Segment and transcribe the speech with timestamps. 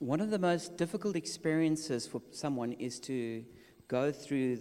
[0.00, 3.44] One of the most difficult experiences for someone is to
[3.88, 4.60] go through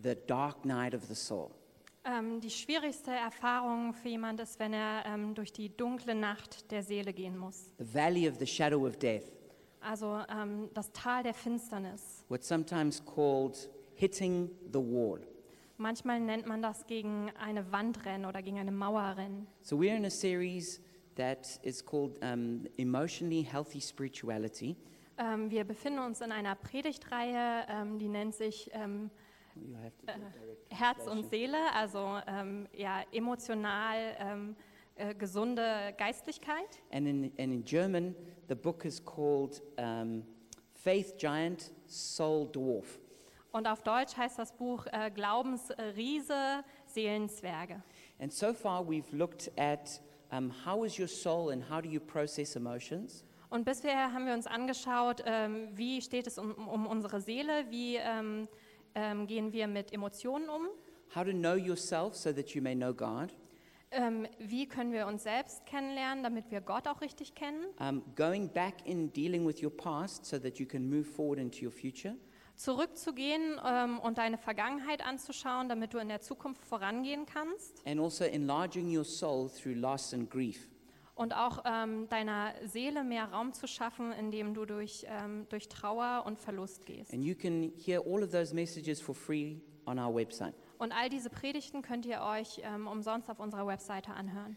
[0.00, 1.50] the dark night of the soul.
[2.04, 6.82] Ähm, die schwierigste Erfahrung für jemand ist, wenn er ähm, durch die dunkle Nacht der
[6.82, 7.72] Seele gehen muss.
[7.78, 9.24] the valley of the shadow of death,
[9.80, 12.24] Also ähm, das Tal der Finsternis.
[12.28, 15.20] what's sometimes called hitting the wall.
[15.78, 19.46] Manchmal nennt man das gegen eine Wand rennen oder gegen eine Mauer rennen.
[19.62, 20.80] So we're in a series
[21.16, 24.76] that is called um, Emotionally Healthy Spirituality.
[25.18, 29.10] Ähm, wir befinden uns in einer Predigtreihe, ähm, die nennt sich ähm,
[29.54, 34.56] to direct Herz und Seele, also ähm, ja, emotional ähm,
[34.94, 36.82] äh, gesunde Geistlichkeit.
[36.90, 38.14] And in, and in German,
[38.48, 40.24] the book is called um,
[40.72, 42.98] Faith Giant, Soul Dwarf.
[43.52, 47.82] Und auf Deutsch heißt das Buch äh, Glaubensriese, Seelenzwerge.
[48.18, 50.00] And so far, we've looked at
[50.32, 53.24] um, how is your soul and how do you process emotions.
[53.50, 57.96] Und bisher haben wir uns angeschaut, ähm, wie steht es um, um unsere Seele, wie
[57.96, 58.46] ähm,
[58.94, 60.68] ähm, gehen wir mit Emotionen um,
[61.14, 63.34] How to know yourself so that you may know God.
[63.90, 68.48] ähm, wie können wir uns selbst kennenlernen, damit wir Gott auch richtig kennen, Um, going
[68.48, 72.14] back in dealing with your past so that you can move forward into your future.
[72.60, 78.24] Zurückzugehen ähm, und deine Vergangenheit anzuschauen, damit du in der Zukunft vorangehen kannst And also
[78.24, 80.68] enlarging your soul through loss and grief.
[81.14, 86.24] und auch ähm, deiner Seele mehr Raum zu schaffen, indem du durch, ähm, durch Trauer
[86.26, 87.12] und Verlust gehst.
[87.12, 90.54] And you can hear all of those messages for free on our website.
[90.78, 94.56] Und all diese Predigten könnt ihr euch ähm, umsonst auf unserer Webseite anhören.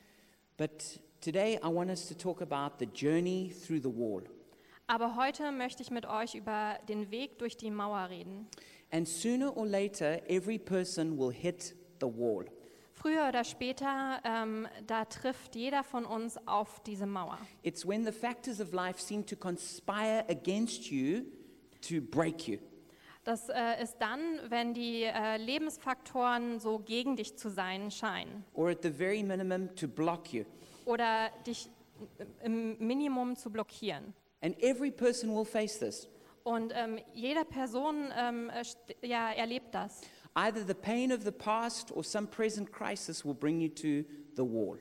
[0.58, 4.24] But today I want us to talk about the journey through the wall.
[4.88, 8.48] Aber heute möchte ich mit euch über den Weg durch die Mauer reden.
[8.92, 12.46] And sooner or later, every person will hit the wall.
[12.92, 17.38] Früher oder später, ähm, da trifft jeder von uns auf diese Mauer.
[17.64, 21.24] It's when the factors of life seem to conspire against you
[21.82, 22.60] to break you.
[23.24, 28.70] Das äh, ist dann, wenn die äh, Lebensfaktoren so gegen dich zu sein scheinen or
[28.70, 30.44] at the very minimum to block you.
[30.86, 31.70] oder dich
[32.44, 34.14] im Minimum zu blockieren.
[34.44, 36.10] And every person will face this.
[36.44, 40.02] Und ähm, jede Person ähm, äh, ja, erlebt das.
[40.36, 44.06] Either the pain of the past or some present crisis will bring you to
[44.36, 44.78] the wall.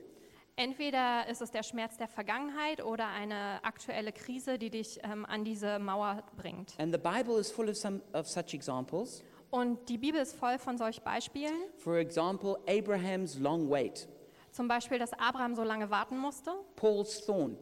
[0.57, 5.45] Entweder ist es der Schmerz der Vergangenheit oder eine aktuelle Krise, die dich ähm, an
[5.45, 6.77] diese Mauer bringt.
[6.77, 9.23] And the Bible is full of some of such examples.
[9.49, 11.53] Und die Bibel ist voll von solchen Beispielen.
[11.77, 14.09] For example, Abraham's long wait,
[14.51, 17.57] Zum Beispiel, dass Abraham so lange warten musste, Paul's thorn,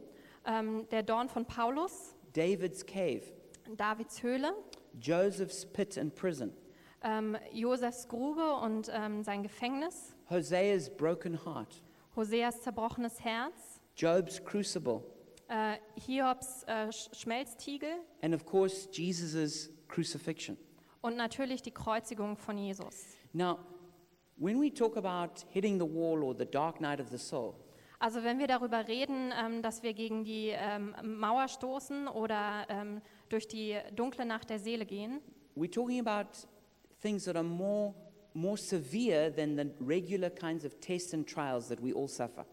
[0.46, 3.22] ähm, der Dorn von Paulus, David's cave,
[3.76, 4.52] Davids Höhle,
[5.00, 6.52] Joseph's pit and prison,
[7.02, 11.82] ähm, Josefs Grube und ähm, sein Gefängnis, Hosea's broken heart,
[12.16, 15.02] Hoseas zerbrochenes Herz, Job's crucible,
[15.48, 15.76] äh,
[16.06, 17.90] Hiobs äh, Sch- Schmelztiegel.
[18.22, 20.56] And of course, Jesus' crucifixion.
[21.02, 23.04] und natürlich die Kreuzigung von Jesus.
[23.32, 23.58] Now,
[24.36, 27.54] when we talk about hitting the wall or the dark night of the soul,
[28.02, 33.00] Also wenn wir darüber reden, ähm, dass wir gegen die ähm, Mauer stoßen oder ähm,
[33.28, 35.20] durch die dunkle Nacht der Seele gehen,
[35.54, 36.30] we're talking about
[37.00, 37.94] things that are more,
[38.34, 42.44] more severe than the regular kinds of tests and trials that we all suffer.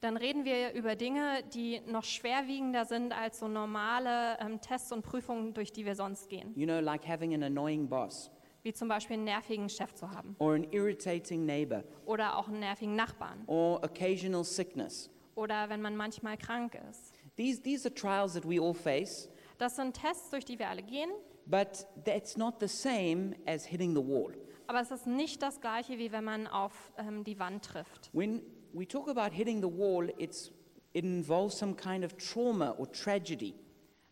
[0.00, 5.02] dann reden wir über Dinge, die noch schwerwiegender sind als so normale ähm, Tests und
[5.02, 6.52] Prüfungen, durch die wir sonst gehen.
[6.56, 8.30] You know, like having an annoying boss
[8.64, 12.60] Wie zum Beispiel einen nervigen Chef zu haben or an irritating neighbor oder auch einen
[12.60, 15.10] nervigen Nachbarn or occasional sickness.
[15.34, 17.12] oder wenn man manchmal krank ist.
[17.36, 20.82] These, these are trials that we all face, Das sind Tests, durch die wir alle
[20.82, 21.10] gehen,
[21.46, 24.32] but that's not the same as hitting the wall.
[24.66, 28.08] aber es ist nicht das gleiche, wie wenn man auf ähm, die Wand trifft.
[28.14, 28.40] When
[28.72, 30.50] we talk about hitting the wall, it's,
[30.94, 33.54] it involves some kind of trauma or tragedy.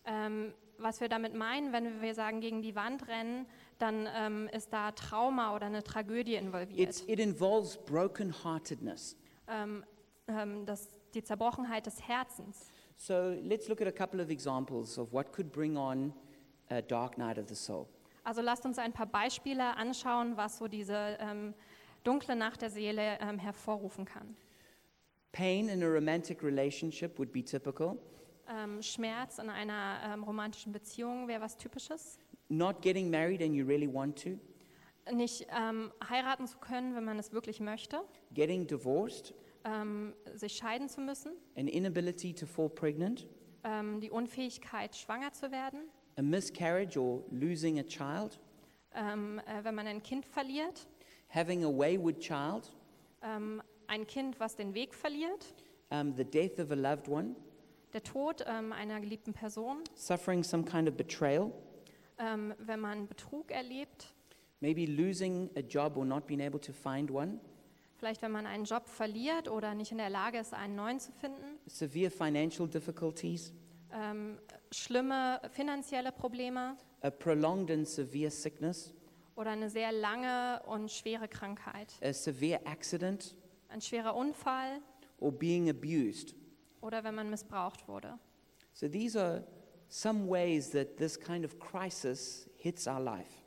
[0.04, 3.46] Ähm, was wir damit meinen, wenn wir sagen, gegen die Wand rennen,
[3.82, 7.08] dann ähm, ist da Trauma oder eine Tragödie It's, involviert.
[7.08, 9.16] it involves brokenheartedness.
[9.48, 9.84] Ähm,
[10.28, 12.70] ähm, das, die Zerbrochenheit des Herzens.
[12.96, 16.14] So let's look at a couple of examples of what could bring on
[16.70, 17.88] a dark night of the soul.
[18.24, 21.54] Also lasst uns ein paar Beispiele anschauen, was so diese ähm,
[22.04, 24.36] dunkle Nacht der Seele ähm, hervorrufen kann.
[25.32, 27.96] Pain in a romantic relationship would be typical.
[28.48, 32.18] Ähm, Schmerz in einer ähm, romantischen Beziehung wäre was Typisches.
[32.52, 34.38] Not getting married and you really want to.
[35.10, 38.02] Nicht ähm, heiraten zu können, wenn man es wirklich möchte.
[38.34, 39.32] Getting divorced.
[39.64, 41.32] Ähm, sich scheiden zu müssen.
[41.56, 43.26] An inability to fall pregnant.
[43.64, 45.80] Ähm, die Unfähigkeit, schwanger zu werden.
[46.18, 48.38] A miscarriage or losing a child.
[48.94, 50.86] Ähm, äh, wenn man ein Kind verliert.
[51.30, 52.70] Having a wayward child.
[53.22, 55.54] Ähm, ein Kind, was den Weg verliert.
[55.88, 57.34] Um, the death of a loved one.
[57.92, 61.52] der Tod ähm, einer geliebten Person, suffering some kind of betrayal,
[62.22, 64.14] ähm, wenn man Betrug erlebt,
[64.60, 67.40] maybe losing a job or not being able to find one,
[67.96, 71.12] vielleicht wenn man einen Job verliert oder nicht in der Lage ist, einen neuen zu
[71.12, 73.52] finden, severe financial difficulties,
[73.92, 74.38] ähm,
[74.70, 76.76] schlimme finanzielle Probleme?
[77.00, 78.94] A prolonged and severe sickness,
[79.34, 83.34] oder eine sehr lange und schwere Krankheit, a severe accident,
[83.68, 84.80] ein schwerer Unfall?
[85.18, 86.34] Or being abused.
[86.80, 88.18] oder wenn man missbraucht wurde.
[88.72, 89.44] So these are
[89.92, 93.42] some ways that this kind of crisis hits our life.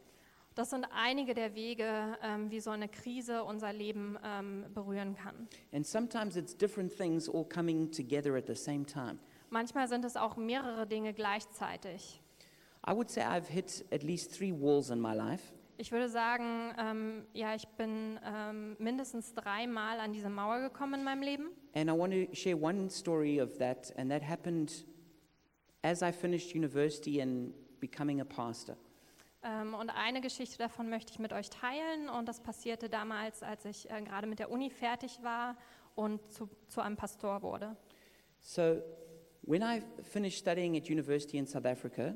[0.54, 5.50] Das sind einige der Wege, ähm, wie so eine Krise unser Leben ähm, berühren kann.
[5.74, 9.18] And sometimes it's different things all coming together at the same time.
[9.50, 12.22] Manchmal sind es auch mehrere Dinge gleichzeitig.
[12.88, 15.52] I would say I've hit at least three walls in my life.
[15.78, 21.04] Ich würde sagen, ähm, ja, ich bin ähm, mindestens dreimal an diese Mauer gekommen in
[21.04, 21.50] meinem Leben.
[21.74, 24.86] And I want to share one story of that, and that happened
[25.86, 28.76] as I finished university and becoming a pastor.
[29.44, 32.10] Ähm, und eine Geschichte davon möchte ich mit euch teilen.
[32.10, 35.56] Und das passierte damals, als ich äh, gerade mit der Uni fertig war
[35.94, 37.78] und zu, zu einem Pastor wurde.
[38.40, 38.82] So,
[39.44, 42.16] when I finished studying at university in South Africa,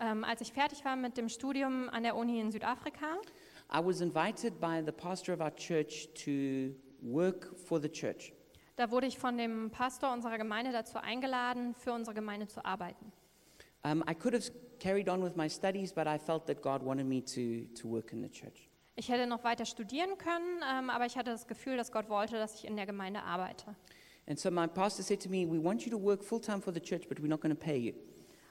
[0.00, 3.16] Ähm, als ich fertig war mit dem Studium an der Uni in Südafrika,
[3.72, 8.32] I was invited by the pastor of our church to work for the church.
[8.76, 13.12] Da wurde ich von dem Pastor unserer Gemeinde dazu eingeladen, für unsere Gemeinde zu arbeiten.
[13.84, 17.06] Um, I could have carried on with my studies, but I felt that God wanted
[17.06, 18.68] me to, to work in the church.
[18.96, 22.36] Ich hätte noch weiter studieren können, ähm, aber ich hatte das Gefühl, dass Gott wollte,
[22.36, 23.74] dass ich in der Gemeinde arbeite.
[24.26, 26.72] And so my pastor said to me, We want you to work full time for
[26.72, 27.94] the church, but we're not going to pay you.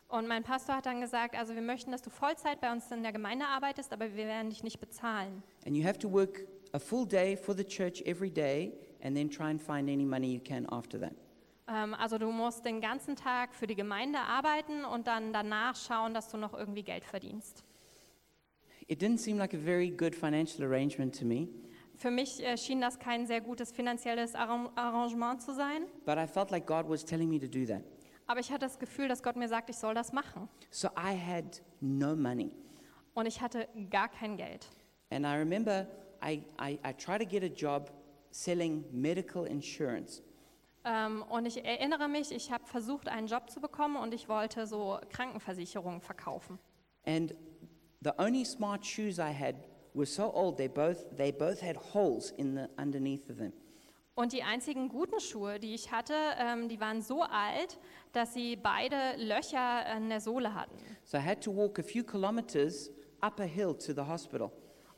[0.10, 3.02] Und mein Pastor hat dann gesagt, also wir möchten, dass du Vollzeit bei uns in
[3.02, 5.42] der Gemeinde arbeitest, aber wir werden dich nicht bezahlen.
[5.66, 8.74] And you have to work a full day for the church every day
[9.04, 11.14] and then try and find any money you can after that.
[11.68, 16.14] Ähm, also du musst den ganzen Tag für die Gemeinde arbeiten und dann danach schauen,
[16.14, 17.64] dass du noch irgendwie Geld verdienst.
[18.88, 21.48] It didn't seem like a very good financial arrangement to me,
[21.96, 26.28] Für mich äh, schien das kein sehr gutes finanzielles Arran- Arrangement zu sein, but I
[26.28, 27.82] felt like God was telling me to do that.
[28.28, 30.50] aber ich hatte das Gefühl, dass Gott mir sagt, ich soll das machen.
[30.70, 32.52] So I had no money.
[33.14, 34.68] Und ich hatte gar kein Geld.
[35.12, 35.88] And I remember
[36.22, 37.92] I, I, I tried to get a job
[38.34, 40.22] selling medical insurance.
[40.86, 44.68] Ähm, und ich erinnere mich, ich habe versucht, einen Job zu bekommen und ich wollte
[44.68, 46.60] so Krankenversicherungen verkaufen.
[47.06, 47.34] And
[48.02, 49.56] the only smart shoes I had
[49.94, 53.54] were so old, they both, they both had holes in the, underneath of them.
[54.16, 57.80] Und die einzigen guten Schuhe, die ich hatte, ähm, die waren so alt,
[58.12, 60.78] dass sie beide Löcher an der Sohle hatten.
[61.04, 62.92] So I had to walk a few kilometers
[63.22, 64.52] up a hill to the hospital.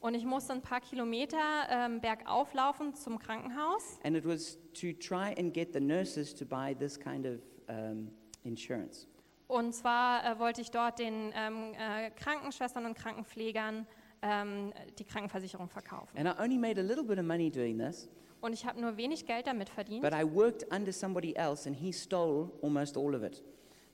[0.05, 3.97] Und ich musste ein paar Kilometer ähm, bergauf laufen zum Krankenhaus.
[4.03, 8.11] And it was to try and get the nurses to buy this kind of um,
[8.43, 9.07] insurance.
[9.47, 13.87] Und zwar äh, wollte ich dort den ähm, äh, Krankenschwestern und Krankenpflegern
[14.21, 16.15] ähm, die Krankenversicherung verkaufen.
[16.15, 18.07] And I only made a little bit of money doing this,
[18.41, 20.03] Und ich habe nur wenig Geld damit verdient.
[20.03, 23.43] but I worked under somebody else and he stole almost all of it.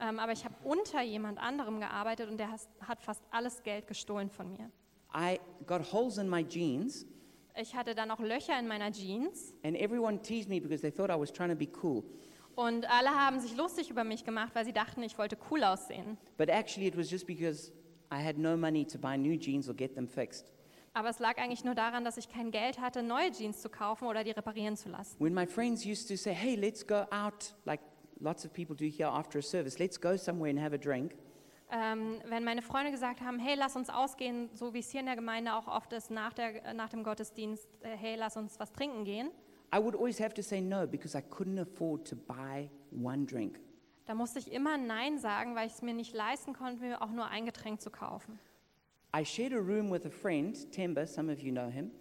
[0.01, 3.87] Ähm, aber ich habe unter jemand anderem gearbeitet und der has, hat fast alles Geld
[3.87, 4.69] gestohlen von mir.
[5.13, 7.05] I got holes in my jeans,
[7.55, 11.09] Ich hatte dann auch Löcher in meiner Jeans and everyone teased me because they thought
[11.09, 12.03] I was trying to be cool.
[12.55, 16.17] und alle haben sich lustig über mich gemacht, weil sie dachten, ich wollte cool aussehen.
[16.37, 17.71] But actually, it was just because
[18.11, 20.51] I had no money to buy new jeans or get them fixed.
[20.93, 24.07] Aber es lag eigentlich nur daran, dass ich kein Geld hatte, neue Jeans zu kaufen
[24.07, 25.15] oder die reparieren zu lassen.
[25.19, 27.79] When my friends used to say, hey, let's go out, like
[28.19, 31.15] lots of people do here after a service, let's go somewhere and have a drink,
[31.73, 35.05] Ähm, wenn meine Freunde gesagt haben, hey, lass uns ausgehen, so wie es hier in
[35.05, 38.71] der Gemeinde auch oft ist, nach, der, nach dem Gottesdienst, äh, hey, lass uns was
[38.73, 39.31] trinken gehen,
[39.73, 43.57] I would always have to say no because I couldn't afford to buy one drink.
[44.05, 47.11] da musste ich immer Nein sagen, weil ich es mir nicht leisten konnte, mir auch
[47.11, 48.37] nur ein Getränk zu kaufen.
[49.15, 51.91] I shared a room with a friend, Temba, some of you know him,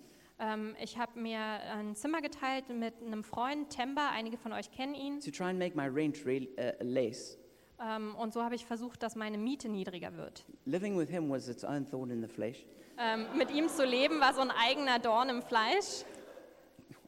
[0.41, 4.95] Ähm, ich habe mir ein Zimmer geteilt mit einem Freund, Temba, einige von euch kennen
[4.95, 5.21] ihn.
[5.21, 7.37] to try and make my rent real, uh, less.
[7.81, 10.45] Ähm, und so habe ich versucht, dass meine Miete niedriger wird.
[10.67, 12.67] Living with him was its own thorn in the flesh.
[12.99, 16.05] Ähm, mit ihm zu leben war so ein eigener Dorn im Fleisch.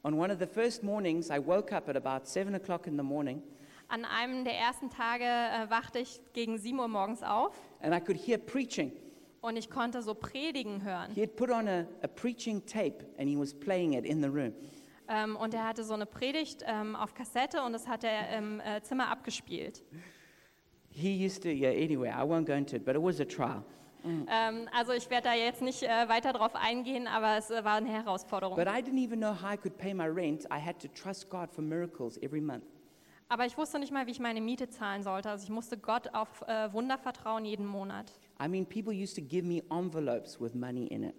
[0.03, 3.03] On one of the first mornings, I woke up at about seven o'clock in the
[3.03, 3.41] morning
[3.87, 7.99] An einem der ersten Tage äh, wachte ich gegen 7 Uhr morgens auf and I
[7.99, 8.91] could hear preaching.
[9.41, 11.11] und ich konnte so Predigen hören.
[11.13, 14.29] He had put on a, a preaching tape and he was playing it in the
[14.29, 14.53] room.
[15.07, 18.59] Ähm, und er hatte so eine Predigt ähm, auf Kassette und das hat er im
[18.61, 19.83] äh, Zimmer abgespielt.
[20.95, 23.63] He used to, yeah, anyway, I won't go into it, but it was a trial.
[24.05, 27.75] Ähm, also ich werde da jetzt nicht äh, weiter drauf eingehen, aber es äh, war
[27.75, 28.55] eine Herausforderung.
[28.55, 30.45] But I didn't even know how I could pay my rent.
[30.51, 32.65] I had to trust God for miracles every month.
[33.29, 35.29] Aber ich wusste nicht mal, wie ich meine Miete zahlen sollte.
[35.29, 38.11] Also ich musste Gott auf äh, Wunder vertrauen jeden Monat.
[38.43, 41.15] I mean, people used to give me envelopes with money in it.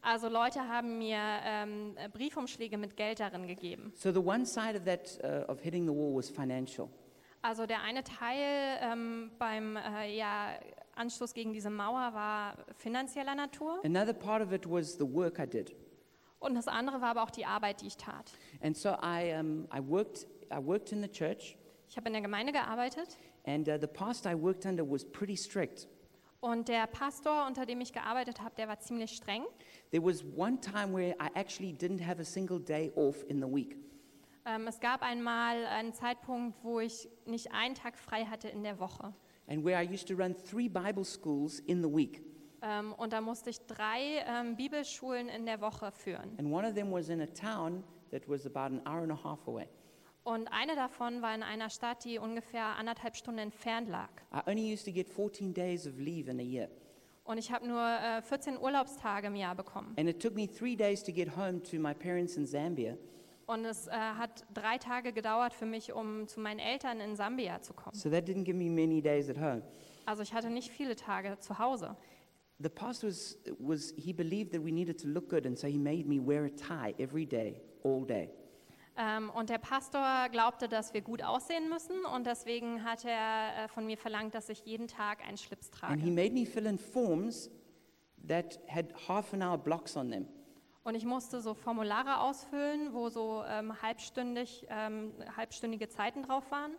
[0.00, 3.92] Also Leute haben mir ähm, äh, Briefumschläge mit Geld darin gegeben.
[3.96, 6.88] So the one side of that, uh, of hitting the wall was financial.
[7.42, 10.50] Also der eine Teil ähm, beim äh, ja,
[10.96, 15.46] Anstoß gegen diese Mauer war finanzieller Natur Another part of it was the work I
[15.46, 15.74] did.
[16.40, 18.32] und das andere war aber auch die Arbeit, die ich tat.
[18.60, 21.56] And so I, um, I, worked, I worked in the church,
[21.88, 23.16] Ich habe in der Gemeinde gearbeitet
[23.46, 25.86] and uh, the pastor I worked under was pretty strict.
[26.40, 29.44] und der Pastor, unter dem ich gearbeitet habe, der war ziemlich streng.
[29.90, 33.46] There was one time where I actually didn't have a single day off in the
[33.48, 33.76] week.
[34.48, 38.78] Ähm, es gab einmal einen Zeitpunkt, wo ich nicht einen Tag frei hatte in der
[38.80, 39.12] Woche.
[39.48, 42.22] and where I used to run three Bible schools in the week.
[42.62, 46.36] Ähm, und da musste ich drei ähm, Bibelschulen in der Woche führen.
[46.38, 49.24] And one of them was in a town that was about an hour and a
[49.24, 49.68] half away.
[50.24, 54.10] Und eine davon war in einer Stadt, die ungefähr anderthalb Stunden entfernt lag.
[54.32, 56.68] I only used to get 14 days of leave in a year.
[57.24, 59.94] Und ich habe nur äh, 14 Urlaubstage im Jahr bekommen.
[59.96, 62.96] And it took me three days to get home to my parents in Zambia.
[63.48, 67.62] Und es äh, hat drei Tage gedauert für mich, um zu meinen Eltern in Sambia
[67.62, 67.96] zu kommen.
[67.96, 69.62] So that didn't give me many days at home.
[70.04, 71.96] Also ich hatte nicht viele Tage zu Hause.
[72.58, 75.78] The pastor was, was, he believed that we needed to look good, and so he
[75.78, 78.28] made me wear a tie every day, all day.
[78.98, 83.68] Ähm, und der Pastor glaubte, dass wir gut aussehen müssen und deswegen hat er äh,
[83.68, 86.14] von mir verlangt, dass ich jeden Tag einen Schlips And he trage.
[86.14, 87.48] made me fill in forms
[88.26, 90.26] that had half an hour blocks on them.
[90.88, 96.70] Und ich musste so Formulare ausfüllen, wo so ähm, halbstündig, ähm, halbstündige Zeiten drauf waren.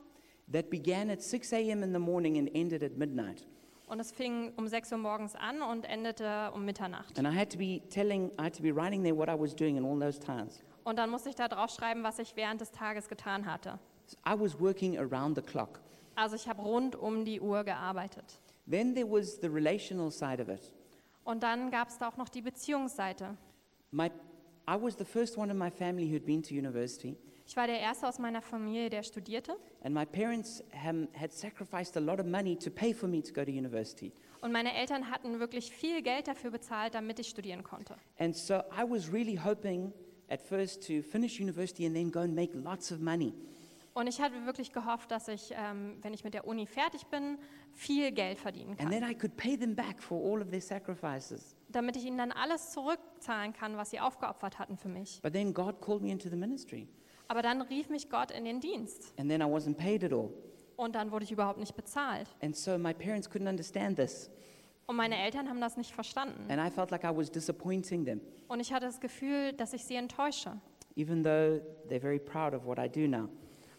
[0.52, 1.84] that began at 6 a.m.
[1.84, 3.46] in the morning and ended at midnight.
[3.86, 7.20] Und es fing um 6 Uhr morgens an und endete um Mitternacht.
[7.20, 9.56] And I had to be telling, I had to be writing there what I was
[9.56, 10.64] doing in all those times.
[10.86, 13.78] Und dann musste ich da drauf schreiben, was ich während des Tages getan hatte.
[14.28, 15.82] I was working around the clock.
[16.16, 18.40] Also ich habe rund um die Uhr gearbeitet.
[18.68, 20.74] Then there was the relational side of it.
[21.26, 23.38] Und dann gab es da auch noch die Beziehungsseite.
[23.92, 24.12] My,
[24.68, 27.16] I was the first one in my family who'd been to university,
[27.48, 29.56] Ich war der Erste aus meiner Familie, der studierte.
[29.84, 33.34] and my parents um, had sacrificed a lot of money to pay for me to
[33.34, 34.12] go to university.
[34.42, 37.96] Und meine Eltern hatten wirklich viel Geld dafür bezahlt, damit ich studieren konnte.
[38.20, 39.92] And so I was really hoping
[40.30, 43.34] at first to finish university and then go and make lots of money.
[44.00, 47.38] Und ich hatte wirklich gehofft, dass ich, ähm, wenn ich mit der Uni fertig bin,
[47.74, 49.12] viel Geld verdienen And then kann.
[49.12, 51.54] I could pay them back for all of their sacrifices.
[51.68, 55.20] Damit ich ihnen dann alles zurückzahlen kann, was sie aufgeopfert hatten für mich.
[55.22, 56.88] But then God called me into the ministry,
[57.28, 59.14] Aber dann rief mich Gott in den Dienst.
[59.20, 60.30] and then I wasn't paid at all.
[60.78, 62.30] Und dann wurde ich überhaupt nicht bezahlt.
[62.42, 64.32] And so my parents couldn't understand this,
[64.88, 66.50] Und meine Eltern haben das nicht verstanden.
[66.50, 69.84] and I felt like I was disappointing them, Und ich hatte das Gefühl, dass ich
[69.84, 70.54] sie enttäusche.
[70.96, 73.28] even though they're very proud of what I do now.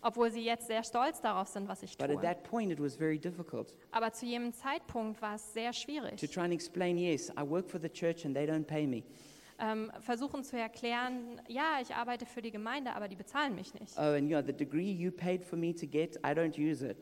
[0.02, 2.22] Obwohl sie jetzt sehr stolz darauf sind, was ich But at tue.
[2.22, 6.16] that point, it was very difficult Aber zu jedem Zeitpunkt war es sehr to schwierig.
[6.32, 9.02] try and explain yes, I work for the church and they don't pay me.
[9.58, 13.92] Ähm, versuchen zu erklären, ja, ich arbeite für die Gemeinde, aber die bezahlen mich nicht.
[13.98, 16.82] Oh, and you know, the degree you paid for me to get, I don't use
[16.88, 16.96] it.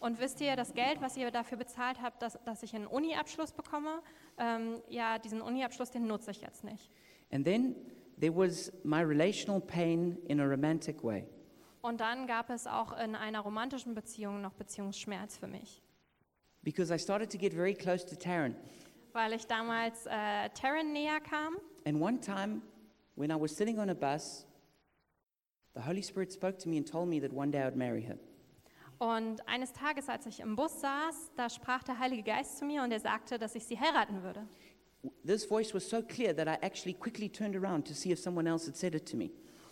[0.00, 3.52] Und wisst ihr, das Geld, was ihr dafür bezahlt habt, dass, dass ich einen Uni-Abschluss
[3.52, 4.00] bekomme,
[4.38, 6.90] ähm, ja, diesen Uni-Abschluss, den nutze ich jetzt nicht.
[7.30, 7.76] And then
[8.18, 11.26] there was my relational pain in a romantic way.
[11.82, 15.82] Und dann gab es auch in einer romantischen Beziehung noch Beziehungsschmerz für mich.
[16.62, 18.54] Because I started to get very close to Taryn.
[19.12, 21.56] Weil ich damals äh, Taryn näher kam
[21.86, 22.60] And one time,
[23.16, 24.46] when I was sitting on a bus,
[25.74, 28.02] the Holy Spirit spoke to me and told me that one day I would marry
[28.02, 28.18] her.
[28.98, 32.82] und eines Tages, als ich im Bus saß, da sprach der Heilige Geist zu mir
[32.82, 34.46] und er sagte, dass ich sie heiraten würde.
[35.26, 38.46] This voice was so clear that I actually quickly turned around to see if someone
[38.46, 39.30] else had said it to me.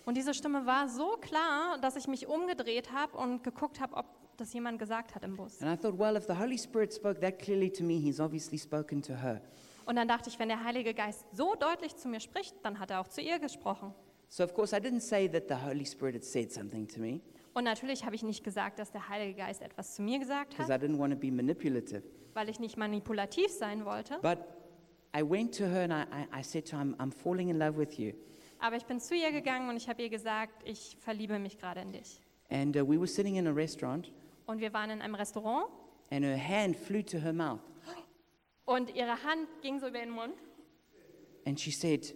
[0.08, 4.06] Und diese Stimme war so klar, dass ich mich umgedreht habe und geguckt habe, ob
[4.38, 5.60] das jemand gesagt hat im Bus.
[5.60, 8.56] And I thought, well, if the Holy Spirit spoke that clearly to me, he's obviously
[8.56, 9.42] spoken to her.
[9.84, 12.90] Und dann dachte ich, wenn der Heilige Geist so deutlich zu mir spricht, dann hat
[12.90, 13.92] er auch zu ihr gesprochen.
[14.30, 17.20] So, of course, I didn't say that the Holy Spirit had said something to me
[17.52, 20.72] Und natürlich habe ich nicht gesagt, dass der Heilige Geist etwas zu mir gesagt because
[20.72, 22.02] hat, I didn't want to be manipulative.
[22.32, 24.18] weil ich nicht manipulativ sein wollte.
[24.22, 24.38] But
[25.14, 27.58] I went to her and I, I, I said to her, I'm, I'm falling in
[27.58, 28.14] love with you.
[28.60, 31.80] Aber ich bin zu ihr gegangen und ich habe ihr gesagt, ich verliebe mich gerade
[31.80, 32.20] in dich.
[32.50, 34.10] And uh, we were sitting in a restaurant,
[34.46, 35.66] Und wir waren in einem Restaurant
[36.10, 37.60] and her hand flew to her mouth.
[38.64, 40.34] und ihre Hand ging so über den Mund.
[41.46, 42.14] And she said,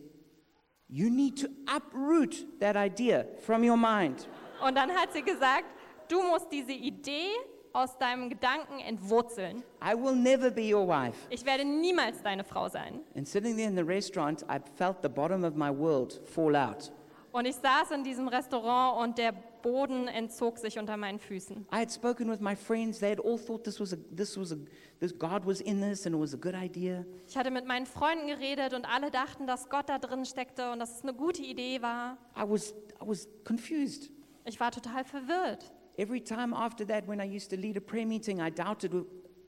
[0.88, 4.28] You need to uproot that idea from your mind.
[4.66, 5.64] Und dann hat sie gesagt,
[6.08, 7.30] du musst diese Idee
[7.72, 9.62] aus deinem Gedanken entwurzeln.
[9.82, 11.16] I will never be your wife.
[11.30, 13.00] Ich werde niemals deine Frau sein.
[13.16, 16.92] And sitting there in the restaurant, I felt the bottom of my world fall out.
[17.32, 21.66] Und ich saß in diesem Restaurant und der Boden entzog sich unter meinen Füßen.
[21.72, 22.98] I had spoken with my friends.
[22.98, 24.56] They had all thought this was a, this was a,
[25.00, 27.06] this God was in this and it was a good idea.
[27.26, 30.80] Ich hatte mit meinen Freunden geredet und alle dachten, dass Gott da drin steckte und
[30.80, 32.18] dass es eine gute Idee war.
[32.36, 34.10] I was, I was confused.
[34.44, 35.72] Ich war total verwirrt.
[35.96, 38.92] Every time after that, when I used to lead a prayer meeting, I doubted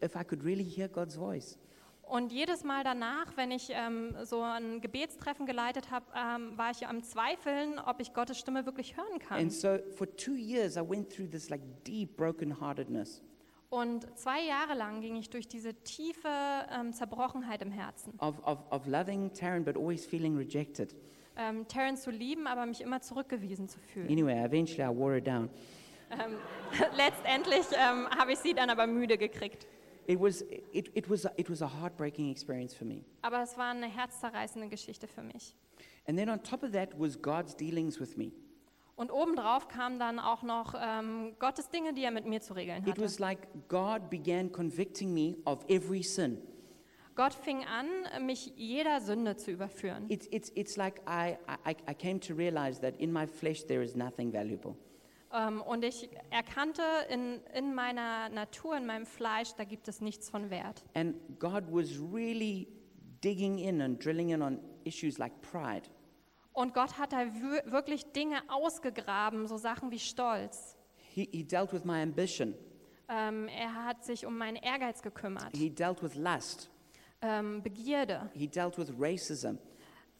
[0.02, 1.58] if I could really hear God's voice.
[2.06, 6.86] Und jedes Mal danach, wenn ich ähm, so ein Gebetstreffen geleitet habe, ähm, war ich
[6.86, 9.40] am Zweifeln, ob ich Gottes Stimme wirklich hören kann.
[9.40, 13.22] And so for two years, I went through this like deep brokenheartedness.
[13.70, 16.28] Und zwei Jahre lang ging ich durch diese tiefe
[16.70, 18.12] ähm, Zerbrochenheit im Herzen.
[18.18, 20.94] of, of, of loving Taryn but always feeling rejected.
[21.36, 24.08] Ähm, Taryn zu lieben, aber mich immer zurückgewiesen zu fühlen.
[24.08, 25.48] Anyway, eventually I wore her down.
[26.10, 26.36] Ähm,
[26.96, 29.66] letztendlich ähm, habe ich sie dann aber müde gekriegt.
[30.06, 30.42] It was,
[30.72, 33.04] it, it, was, a- it was a heartbreaking experience for me.
[33.22, 35.56] Aber es war eine herzzerreißende Geschichte für mich.
[36.06, 38.32] And then on top of that was God's dealings with me.
[38.96, 42.82] Und obendrauf kamen dann auch noch ähm, Gottes Dinge, die er mit mir zu regeln
[42.82, 43.00] It hatte.
[43.02, 46.38] was like God began convicting me of every sin.
[47.16, 50.04] Gott fing an, mich jeder Sünde zu überführen.
[50.08, 53.82] It's, it's, it's like I, I, I came to realize that in my flesh there
[53.82, 54.76] is nothing valuable.
[55.34, 60.30] Ähm, und ich erkannte in, in meiner Natur, in meinem Fleisch, da gibt es nichts
[60.30, 60.84] von Wert.
[60.94, 62.68] And God was really
[63.22, 65.88] digging in and drilling in on issues like pride.
[66.52, 67.26] Und Gott hat da
[67.66, 70.76] wirklich Dinge ausgegraben, so Sachen wie Stolz.
[70.96, 72.54] He, he dealt with my ambition.
[73.08, 76.70] Ähm, er hat sich um meinen Ehrgeiz gekümmert, He dealt with lust.
[77.22, 79.58] ähm, Begierde, He dealt with racism.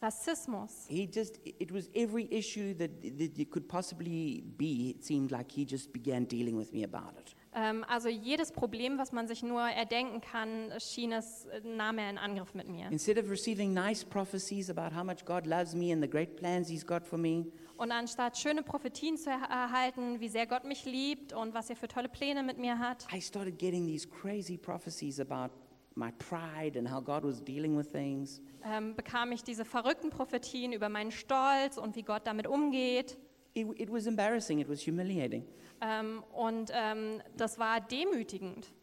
[0.05, 0.85] Rassismus.
[0.87, 5.51] He just, it was every issue that, that it could possibly be, it seemed like
[5.51, 7.35] he just began dealing with me about it.
[7.57, 12.09] Ähm, also jedes Problem, was man sich nur erdenken kann, schien es, äh, nahm er
[12.09, 12.89] in Angriff mit mir.
[12.91, 16.67] Instead of receiving nice prophecies about how much God loves me and the great plans
[16.67, 17.45] he's got for me,
[17.77, 21.75] Und anstatt schöne Prophetien zu er erhalten, wie sehr Gott mich liebt und was er
[21.75, 25.51] für tolle Pläne mit mir hat, I started getting these crazy prophecies about
[25.95, 28.41] my pride and how God was dealing with things.
[28.63, 33.17] ähm, bekam ich diese verrückten Prophetien über meinen Stolz und wie Gott damit umgeht.
[33.53, 35.45] It, it was embarrassing, it was humiliating.
[35.81, 38.73] Ähm, und ähm, das war demütigend.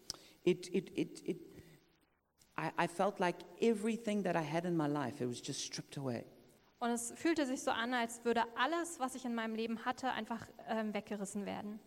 [0.44, 1.40] It, it, it, it,
[2.58, 5.98] I, I felt like everything that I had in my life, it was just stripped
[5.98, 6.24] away.
[6.78, 10.10] Und es fühlte sich so an, als würde alles, was ich in meinem Leben hatte,
[10.10, 11.78] einfach ähm, weggerissen werden.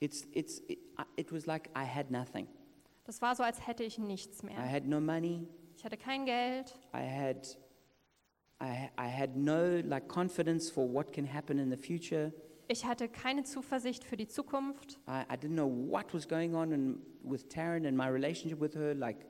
[0.00, 0.80] It's, it's, it,
[1.16, 2.48] it was like I had nothing.
[3.04, 4.58] Das war so, als hätte ich nichts I mehr.
[4.70, 7.58] had no money, Ich hatte kein Geld, I had,
[8.62, 12.32] I, I had no like confidence for what can happen in the future.
[12.68, 14.98] ich hatte keine Zuversicht für die Zukunft.
[15.08, 18.74] I, I didn't know what was going on in, with Taryn and my relationship with
[18.76, 19.26] her, like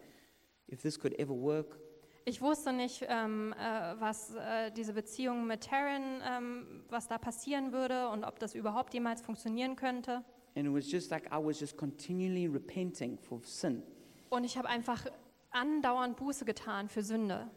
[0.71, 1.79] if this could ever work.
[2.25, 7.73] Ich wusste nicht, ähm, äh, was äh, diese Beziehung mit Taryn, ähm, was da passieren
[7.73, 10.23] würde und ob das überhaupt jemals funktionieren könnte.
[10.55, 13.83] And it was just like I was just continually repenting for sin.
[14.31, 15.07] Und ich habe einfach
[15.51, 17.51] andauernd Buße getan für Sünde.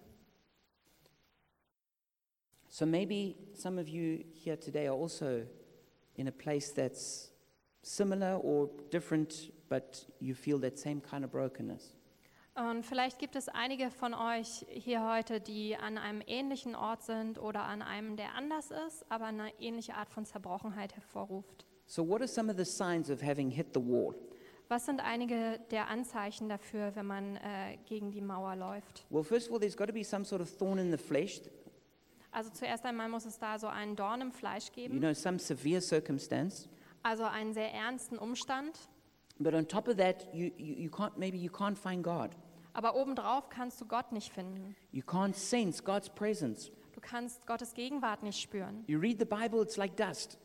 [2.70, 5.46] So maybe some of you here today are also
[6.16, 7.32] in a place that's
[7.82, 11.96] similar or different, but you feel that same kind of brokenness.
[12.56, 17.38] Und vielleicht gibt es einige von euch hier heute, die an einem ähnlichen Ort sind
[17.38, 21.65] oder an einem, der anders ist, aber eine ähnliche Art von Zerbrochenheit hervorruft.
[21.88, 24.16] So, what are some of the signs of having hit the wall?
[24.68, 29.06] Was sind einige der Anzeichen dafür, wenn man äh, gegen die Mauer läuft?
[29.12, 31.42] Well, first of all, there's got to be some sort of thorn in the flesh,
[32.32, 35.38] Also zuerst einmal muss es da so einen Dorn im Fleisch you geben, know, some
[35.40, 36.68] severe circumstance.
[37.04, 38.78] also einen sehr ernsten Umstand.
[39.38, 42.32] But on top of that, you, you, you can't, maybe you can't find God.
[42.74, 44.76] Aber obendrauf kannst du Gott nicht finden.
[44.92, 46.72] You can't sense God's presence.
[46.94, 48.84] Du kannst Gottes Gegenwart nicht spüren.
[48.88, 50.38] You read the Bible, it's like dust.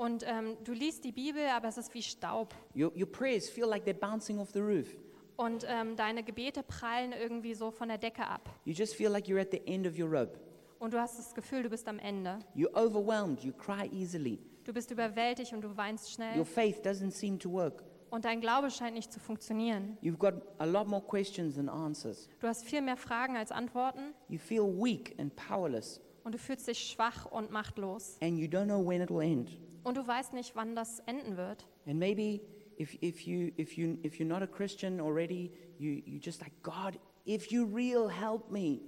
[0.00, 2.54] Und ähm, du liest die Bibel, aber es ist wie Staub.
[2.74, 4.88] Your, your prayers feel like they're bouncing off the roof.
[5.36, 8.48] Und ähm, deine Gebete prallen irgendwie so von der Decke ab.
[8.64, 10.40] You just feel like you're at the end of your rope.
[10.78, 12.38] Und du hast das Gefühl, du bist am Ende.
[12.56, 14.38] You're overwhelmed, you cry easily.
[14.64, 16.44] Du bist überwältigt und du weinst Your schnell.
[16.46, 17.84] faith doesn't seem to work.
[18.08, 19.98] Und dein Glaube scheint nicht zu funktionieren.
[20.02, 22.26] You've got a lot more questions than answers.
[22.38, 24.14] Du hast viel mehr Fragen als Antworten.
[24.30, 28.16] You feel weak and powerless, Und du fühlst dich schwach und machtlos.
[28.22, 29.50] and you don't know when it'll end.
[29.82, 31.66] Und du weißt nicht, wann das enden wird.
[31.86, 32.40] And maybe
[32.78, 36.52] if, if, you, if, you, if you're not a Christian already, you, you just like,
[36.62, 38.80] God, if you're real, help me.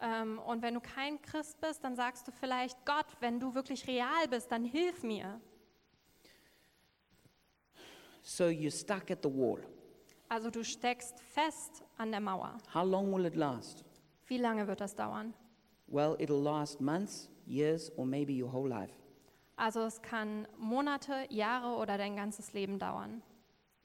[0.00, 3.86] Ähm, und wenn du kein Christ bist, dann sagst du vielleicht, Gott, wenn du wirklich
[3.86, 5.40] real bist, dann hilf mir.
[8.22, 9.60] So you're stuck at the wall.
[10.28, 12.58] Also du steckst fest an der Mauer.
[12.74, 13.84] How long will it last?
[14.26, 15.34] Wie lange wird das dauern?
[15.86, 19.03] Well, it'll last months, years, or maybe your whole life.
[19.56, 23.22] Also es kann Monate, Jahre oder dein ganzes Leben dauern.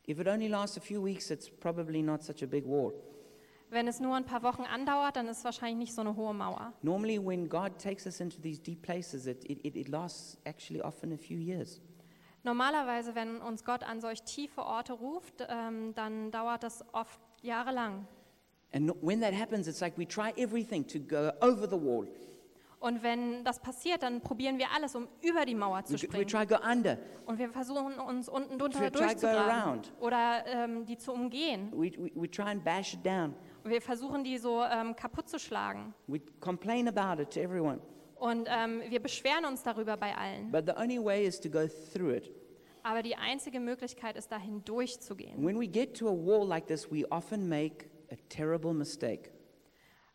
[0.08, 2.92] If it only lasts a few weeks, it's probably not such a big war.
[3.70, 6.34] Wenn es nur ein paar Wochen andauert, dann ist es wahrscheinlich nicht so eine hohe
[6.34, 6.74] Mauer.
[6.82, 11.14] Normally, when God takes us into these deep places, it, it, it- lasts actually often
[11.14, 11.80] a few years.
[12.44, 18.08] Normalerweise, wenn uns Gott an solch tiefe Orte ruft, ähm, dann dauert das oft jahrelang.
[18.72, 22.08] And when that happens, it's like we try everything to go over the wall.
[22.80, 25.98] Und wenn das passiert, dann probieren wir alles, um über die Mauer We, zu we
[25.98, 26.28] springen.
[26.28, 26.98] try go under.
[27.26, 31.72] Und wir versuchen uns unten drunter We durchzugraben oder ähm, die zu umgehen.
[31.74, 33.36] We, we, we try and bash it down.
[33.64, 35.94] Und wir versuchen die so ähm, kaputt zu schlagen.
[36.08, 37.80] We complain about it to everyone.
[38.16, 40.50] Und ähm, wir beschweren uns darüber bei allen.
[40.52, 42.32] But the only way is to go through it.
[42.84, 45.46] Aber die einzige Möglichkeit ist, dahin durchzugehen.
[45.46, 49.32] When we get to a wall like this, we often make a terrible mistake.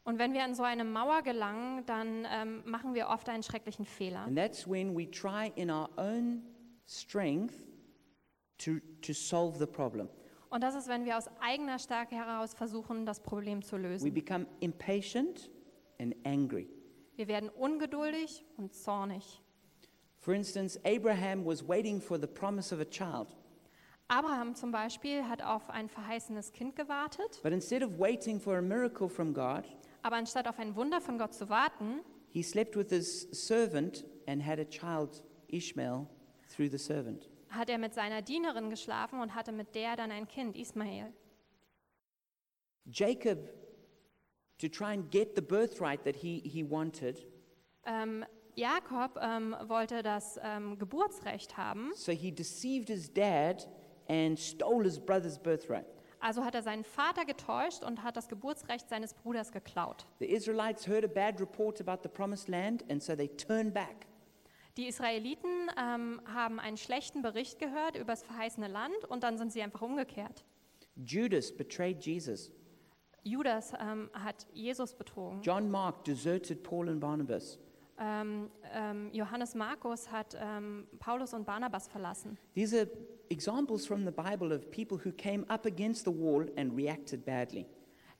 [0.04, 3.86] Und wenn wir an so eine Mauer gelangen, dann ähm, machen wir oft einen schrecklichen
[3.86, 4.20] Fehler.
[4.20, 6.42] And that's when we try in our own
[6.86, 7.54] strength
[8.58, 10.08] to, to solve the problem.
[10.50, 14.14] Und das ist, wenn wir aus eigener Stärke heraus versuchen, das Problem zu We lösen.
[14.14, 15.50] become impatient
[15.98, 16.68] and angry.
[17.16, 19.40] Wir werden ungeduldig und zornig.
[20.18, 23.34] For instance, Abraham was waiting for the promise of a child.
[24.08, 28.62] Abraham zum Beispiel hat auf ein verheißenes Kind gewartet, But instead of waiting for a
[28.62, 29.64] miracle from God,
[30.04, 34.44] aber anstatt auf ein Wunder von Gott zu warten, he slept with his servant and
[34.46, 36.06] had a child, Ishmael,
[36.54, 37.28] through the servant.
[37.48, 41.12] hat er mit seiner Dienerin geschlafen und hatte mit der dann ein Kind, Ismael.
[42.86, 43.38] Jacob,
[44.58, 47.26] to try and get the birthright that he, he wanted,
[47.86, 48.24] Ähm,
[48.56, 53.68] Jakob ähm, wollte das ähm, Geburtsrecht haben, so he deceived his dad
[54.08, 55.86] and stole his brother's birthright.
[56.24, 60.06] Also hat er seinen Vater getäuscht und hat das Geburtsrecht seines Bruders geklaut.
[60.20, 64.06] The Israelites heard a bad report about the promised land, and so they turned back.
[64.78, 69.52] Die Israeliten ähm, haben einen schlechten Bericht gehört über das verheißene Land und dann sind
[69.52, 70.44] sie einfach umgekehrt.
[70.96, 72.50] Judas betrayed Jesus.
[73.22, 75.42] Judas ähm, hat Jesus betrogen.
[75.42, 77.58] John Mark deserted Paul and Barnabas.
[77.98, 82.38] Ähm, ähm, Johannes Markus hat ähm, Paulus und Barnabas verlassen.
[82.56, 82.88] Are
[83.30, 87.66] examples from the Bible of people who came up against the wall and reacted badly.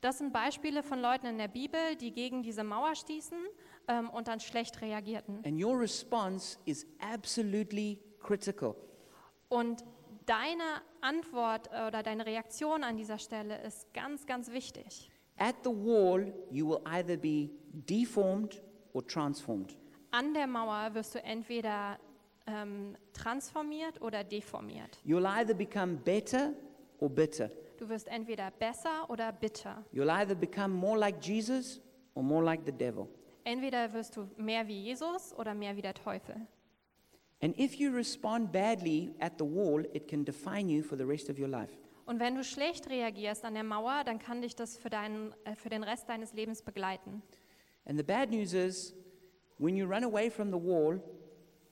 [0.00, 3.38] Das sind Beispiele von Leuten in der Bibel, die gegen diese Mauer stießen
[3.88, 5.42] ähm, und dann schlecht reagierten.
[5.46, 8.74] And your response is absolutely critical.
[9.48, 9.82] Und
[10.26, 15.10] deine Antwort äh, oder deine Reaktion an dieser Stelle ist ganz, ganz wichtig.
[15.38, 18.62] At the wall, you will either be deformed
[18.92, 19.76] or transformed.
[20.10, 21.98] An der Mauer wirst du entweder
[22.46, 24.98] ähm, transformiert oder deformiert.
[25.04, 26.52] You'll either become better
[26.98, 27.50] or bitter.
[27.78, 29.85] Du wirst entweder besser oder bitter.
[29.92, 31.80] You'll either become more like Jesus
[32.14, 33.09] or more like the devil.
[33.44, 36.37] Entweder wirst du mehr wie Jesus oder mehr wie der Teufel.
[37.42, 41.28] And if you respond badly at the wall, it can define you for the rest
[41.28, 41.72] of your life.
[42.07, 45.54] Und wenn du schlecht reagierst an der Mauer, dann kann dich das für, deinen, äh,
[45.54, 47.22] für den Rest deines Lebens begleiten.
[47.87, 48.94] And the bad news is,
[49.59, 51.02] when you run away from the wall,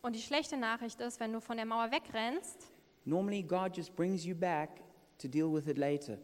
[0.03, 2.71] Und die schlechte Nachricht ist, wenn du von der Mauer wegrennst,
[3.05, 4.83] normally God just brings you back
[5.19, 6.19] to deal with it later.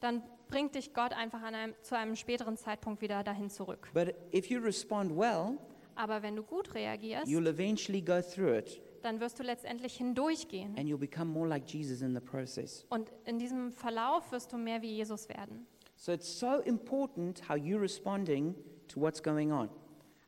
[0.00, 3.88] dann bringt dich Gott einfach einem, zu einem späteren Zeitpunkt wieder dahin zurück.
[3.94, 5.56] But if you respond well,
[5.94, 10.76] Aber wenn du gut reagierst, you'll eventually go through it dann wirst du letztendlich hindurchgehen.
[10.78, 12.84] and you'll become more like Jesus in the process.
[12.90, 15.66] Und in diesem Verlauf wirst du mehr wie Jesus werden.
[15.96, 18.54] So it's so important how you're responding
[18.88, 19.70] to what's going on.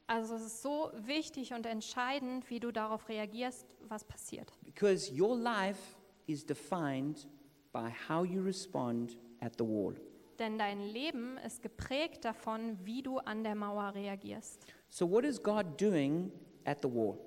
[0.07, 4.53] Also es ist so wichtig und entscheidend, wie du darauf reagierst, was passiert.
[4.63, 7.27] Because your life is defined
[7.73, 9.95] by how you respond at the wall.
[10.39, 14.67] Denn dein Leben ist geprägt davon, wie du an der Mauer reagierst.
[14.91, 16.31] So, what is God doing
[16.65, 17.19] at the wall?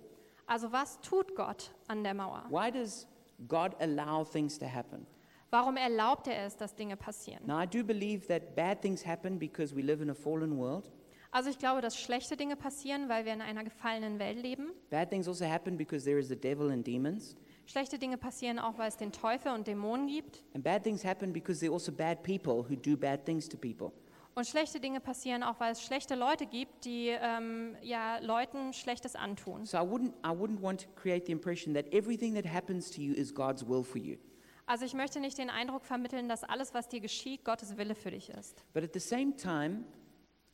[0.46, 2.46] Also was tut Gott an der Mauer?
[2.50, 3.08] Why does
[3.48, 5.06] God allow things to happen?
[5.50, 7.46] Warum erlaubt er es, dass Dinge passieren?
[7.46, 10.92] Now, I do believe that bad things happen because we live in a fallen world.
[11.38, 14.72] Also ich glaube, dass schlechte Dinge passieren, weil wir in einer gefallenen Welt leben.
[14.90, 17.36] Bad things also happen because there is the devil and demons.
[17.68, 20.44] Schlechte Dinge passieren auch, weil es den Teufel und Dämonen gibt.
[20.56, 23.56] And bad things happen because there are also bad people who do bad things to
[23.56, 23.92] people.
[24.34, 29.16] Und schlechte Dinge passieren auch, weil es schlechte Leute gibt, die ähm, ja, Leuten Schlechtes
[29.16, 29.64] antun.
[29.68, 33.00] So I wouldn't, I wouldn't want to create the impression that everything that happens to
[33.00, 34.18] you is God's will for you.
[34.66, 38.10] Also ich möchte nicht den Eindruck vermitteln, dass alles, was dir geschieht, Gottes Wille für
[38.10, 38.66] dich ist.
[38.74, 39.84] But at the same time,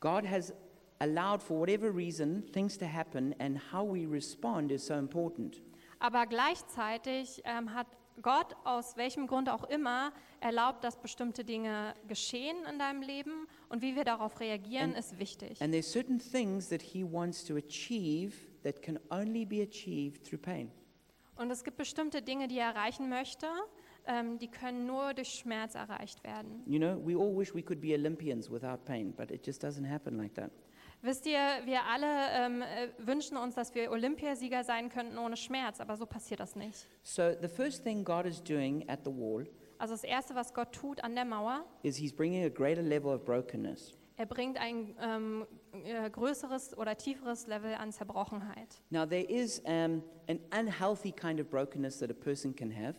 [0.04, 0.52] God has
[1.00, 5.60] allowed, for whatever reason, things to happen, and how we respond is so important.
[5.98, 7.86] Aber gleichzeitig ähm, hat
[8.22, 13.82] Gott aus welchem Grund auch immer erlaubt, dass bestimmte Dinge geschehen in deinem Leben und
[13.82, 15.60] wie wir darauf reagieren, And- ist wichtig.
[15.60, 20.40] And there's certain things that He wants to achieve that can only be achieved through
[20.40, 20.70] pain.
[21.36, 23.46] Und es gibt bestimmte Dinge, die er erreichen möchte,
[24.06, 26.62] ähm, die können nur durch Schmerz erreicht werden.
[26.66, 29.88] You know, we all wish we could be Olympians without pain, but it just doesn't
[29.88, 30.52] happen like that.
[31.04, 35.78] Wisst ihr, wir alle ähm, äh, wünschen uns, dass wir Olympiasieger sein könnten ohne Schmerz,
[35.78, 36.88] aber so passiert das nicht.
[37.02, 40.72] So the first thing God is doing at the wall Also das Erste, was Gott
[40.72, 43.92] tut an der Mauer, is He's bringing a greater level of brokenness.
[44.16, 45.46] er bringt ein ähm,
[45.84, 48.80] äh, größeres oder tieferes Level an Zerbrochenheit.
[48.88, 52.94] Now, there is um, an unhealthy kind of brokenness that a person can have,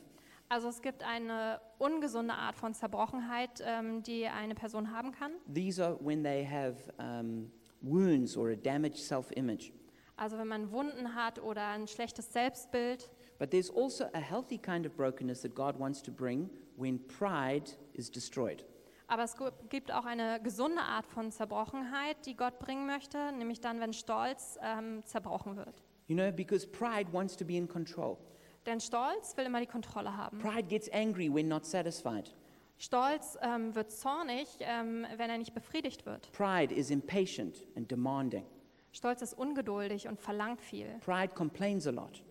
[0.48, 5.32] Also es gibt eine ungesunde Art von Zerbrochenheit, ähm, die eine Person haben kann.
[5.52, 9.72] These are when they have um, wounds or a damaged self image.
[10.18, 13.10] Also wenn man Wunden hat oder ein schlechtes Selbstbild.
[13.38, 17.72] But there's also a healthy kind of brokenness that God wants to bring when pride
[17.94, 18.64] is destroyed.
[19.08, 19.36] Aber es
[19.70, 24.58] gibt auch eine gesunde Art von Zerbrochenheit, die Gott bringen möchte, nämlich dann, wenn Stolz
[24.64, 25.84] ähm, zerbrochen wird.
[26.08, 28.18] You know, because pride wants to be in control.
[28.66, 30.40] Denn Stolz will immer die Kontrolle haben.
[30.40, 32.34] Pride gets angry when not satisfied.
[32.78, 36.32] Stolz ähm, wird zornig, ähm, wenn er nicht befriedigt wird.
[36.34, 38.46] Pride is impatient and demanding.
[38.92, 40.88] Stolz ist ungeduldig und verlangt viel.
[41.00, 42.24] Pride complains a lot.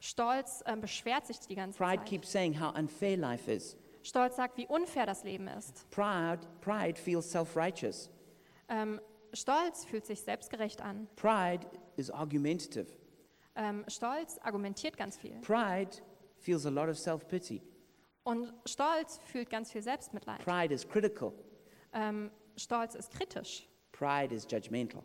[0.00, 2.06] Stolz ähm, beschwert sich die ganze Pride Zeit.
[2.06, 3.76] keeps saying how unfair life is.
[4.02, 5.88] Stolz sagt, wie unfair das Leben ist.
[5.90, 8.10] Pride, pride feels self righteous.
[8.68, 9.00] Ähm,
[9.32, 11.08] Stolz fühlt sich selbstgerecht an.
[11.16, 12.86] Pride is argumentative.
[13.54, 15.40] Ähm, Stolz argumentiert ganz viel.
[15.40, 15.90] Pride
[16.38, 17.62] feels a lot of self pity.
[18.26, 20.40] Und Stolz fühlt ganz viel Selbstmitleid.
[20.44, 21.32] Pride is critical.
[21.92, 23.68] Ähm, Stolz ist kritisch.
[23.92, 25.04] Pride is judgmental.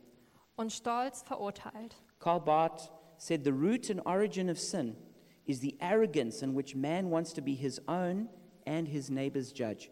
[0.55, 1.95] Und Stolz verurteilt.
[2.17, 4.97] Karl Barth said the root and origin of sin
[5.45, 8.27] is the arrogance in which man wants to be his own
[8.65, 9.91] and his neighbor's judge.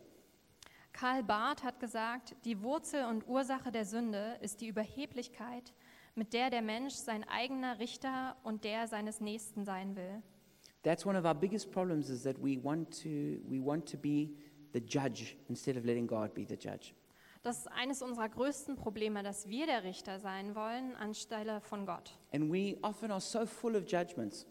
[0.91, 5.71] Karl Barth hat gesagt, die Wurzel und Ursache der Sünde ist die Überheblichkeit,
[6.15, 10.23] mit der der Mensch sein eigener Richter und der seines Nächsten sein will.
[10.83, 14.31] That's one of our biggest problems is that we want to, we want to be
[14.71, 16.93] the judge instead of letting God be the judge.
[17.41, 22.17] Das ist eines unserer größten Probleme, dass wir der Richter sein wollen anstelle von Gott.
[22.33, 24.45] And we often are so full of judgments.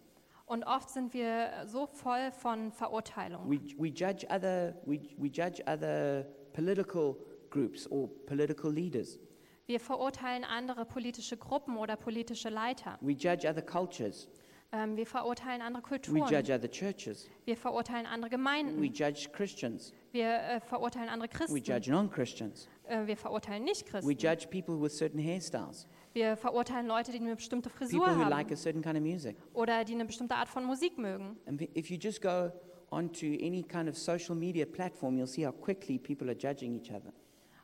[0.47, 3.49] Und oft sind wir so voll von Verurteilung.
[3.51, 7.17] We, we, judge other, we, we judge other political
[7.51, 9.19] groups or political leaders.
[9.67, 12.97] Wir verurteilen andere politische Gruppen oder politische Leiter.
[13.03, 14.31] We judge other cultures.
[14.71, 16.19] Ähm, wir verurteilen andere We Kulturen.
[16.31, 17.27] judge other churches.
[17.47, 18.83] Wir verurteilen andere We Gemeinden.
[18.93, 19.95] judge Christians.
[20.13, 21.57] Wir äh, verurteilen andere We Christen.
[21.57, 22.69] judge non Christians.
[22.87, 24.11] Äh, wir verurteilen We Nicht-Christen.
[24.19, 28.31] judge people with certain hairstyles, Wir verurteilen Leute, die eine bestimmte Frisur people who haben
[28.31, 29.37] like a certain kind of music.
[29.55, 31.39] oder die eine bestimmte Art von Musik mögen.
[31.47, 32.51] And if you just go
[32.91, 36.91] onto any kind of social media platform, you'll see how quickly people are judging each
[36.91, 37.13] other.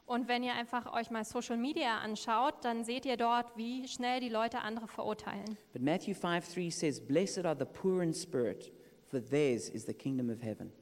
[0.07, 4.21] Und wenn ihr einfach euch mal Social Media anschaut, dann seht ihr dort, wie schnell
[4.21, 5.57] die Leute andere verurteilen.
[5.73, 8.71] But Matthew 5 3 says, Blessed are the poor in spirit,
[9.07, 10.73] for theirs is the kingdom of heaven.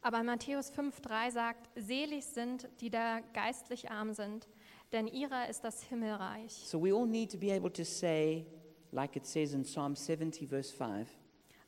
[0.00, 4.48] Aber Matthäus 5,3 sagt: Selig sind, die da geistlich arm sind,
[4.92, 6.52] denn ihrer ist das Himmelreich.
[6.52, 8.46] So we all need to be able to say,
[8.92, 11.08] like it says in Psalm 70, verse 5,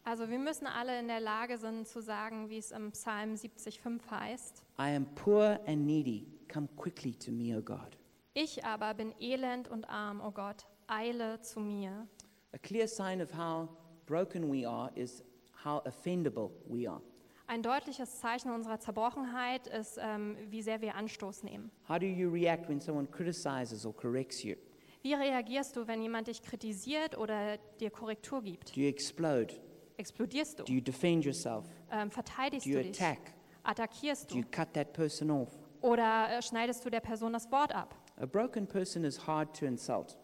[0.05, 4.01] Also wir müssen alle in der Lage sein zu sagen, wie es im Psalm 70,5
[4.11, 6.27] heißt: I am poor and needy.
[6.53, 7.97] Come quickly to me, O God.
[8.35, 12.07] Ich aber bin elend und arm, o Gott, eile zu mir.
[12.53, 13.69] A clear sign of how
[14.07, 15.23] broken we are is
[15.65, 17.01] how offendable we are.
[17.47, 21.71] Ein deutliches Zeichen unserer Zerbrochenheit ist, ähm, wie sehr wir Anstoß nehmen.
[21.89, 24.55] How do you react when someone criticizes or corrects you?
[25.03, 28.77] Wie reagierst du, wenn jemand dich kritisiert oder dir Korrektur gibt?
[28.77, 29.55] Do you explode?
[29.97, 30.65] Explodierst du?
[30.65, 31.65] Do you defend yourself?
[31.91, 33.01] Ähm, verteidigst Do you du dich?
[33.03, 33.35] attack?
[33.65, 34.51] Attackierst Do you du?
[34.51, 35.51] cut that person off?
[35.81, 37.95] Oder äh, schneidest du der Person das Wort ab?
[38.16, 40.19] A broken person is hard to insult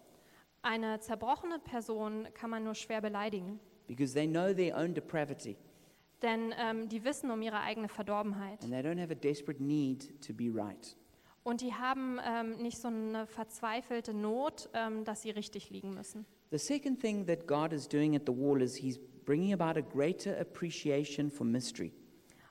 [0.63, 5.57] Eine zerbrochene Person kann man nur schwer beleidigen, because they know their own depravity
[6.23, 8.63] denn ähm, die wissen um ihre eigene Verdorbenheit.
[8.63, 10.97] and they don't have a desperate need to be right.
[11.45, 16.27] Und die haben ähm, nicht so eine verzweifelte Not, ähm, dass sie richtig liegen müssen.
[16.51, 19.83] The second thing that God is doing at the wall is He's bringing about a
[19.83, 21.93] greater appreciation for mystery.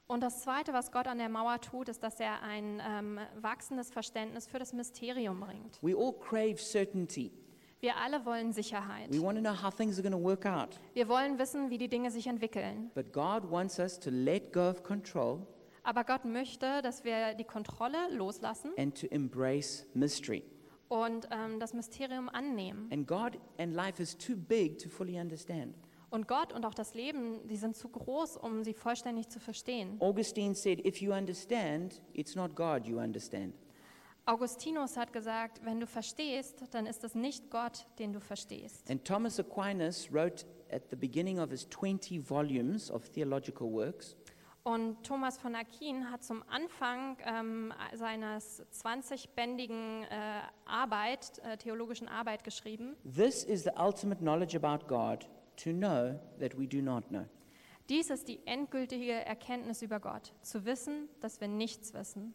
[0.08, 3.90] Und das Zweite, was Gott an der Mauer tut, ist, dass er ein ähm, wachsendes
[3.90, 5.82] Verständnis für das Mysterium bringt.
[5.82, 7.32] We all crave certainty.
[7.80, 9.12] Wir alle wollen Sicherheit.
[9.12, 10.80] We want to know how things are going to work out.
[10.94, 12.92] Wir wollen wissen, wie die Dinge sich entwickeln.
[12.94, 15.46] But God wants us to let go of control
[15.84, 20.44] Aber Gott möchte, dass wir die Kontrolle loslassen and to embrace mystery.
[20.88, 22.90] und ähm, das Mysterium annehmen.
[22.92, 25.76] And God and life is too big to fully understand.
[26.10, 29.98] Und Gott und auch das Leben, die sind zu groß, um sie vollständig zu verstehen.
[30.00, 33.54] Augustine said, If you understand, it's not God you understand.
[34.28, 38.90] Augustinus hat gesagt, wenn du verstehst, dann ist es nicht Gott, den du verstehst.
[38.90, 44.16] And Thomas Aquinas wrote at the beginning of his 20 volumes of theological works
[44.68, 50.08] Und Thomas von Aquin hat zum Anfang ähm, seines 20-bändigen äh,
[50.66, 52.96] Arbeit, äh, theologischen Arbeit geschrieben.
[53.04, 57.26] This is the ultimate knowledge about God, to know that we do not know.
[57.90, 62.34] Dies ist die endgültige Erkenntnis über Gott, zu wissen, dass wir nichts wissen.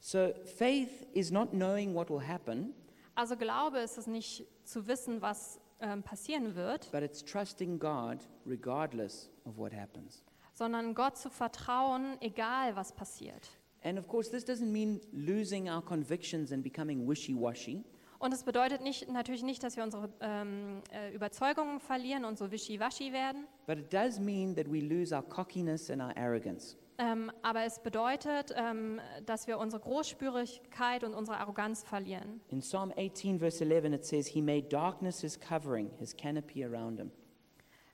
[0.00, 2.74] So faith is not knowing what will happen,
[3.14, 8.18] Also Glaube ist es nicht zu wissen, was ähm, passieren wird, but it's trusting God
[8.46, 10.22] regardless of what happens.
[10.54, 13.48] sondern Gott zu vertrauen, egal was passiert.
[13.82, 17.84] And of course, this doesn't mean losing our convictions and becoming wishy washy.
[18.18, 22.50] Und es bedeutet nicht, natürlich nicht, dass wir unsere ähm, äh, Überzeugungen verlieren und so
[22.50, 23.46] wischiwaschi werden.
[23.66, 26.76] But it does mean that we lose our cockiness and our arrogance.
[27.00, 32.40] Ähm, aber es bedeutet, ähm, dass wir unsere Großspürigkeit und unsere Arroganz verlieren.
[32.48, 36.98] In Psalm 18, verse 11, it says, He made darkness his covering, his canopy around
[36.98, 37.12] him.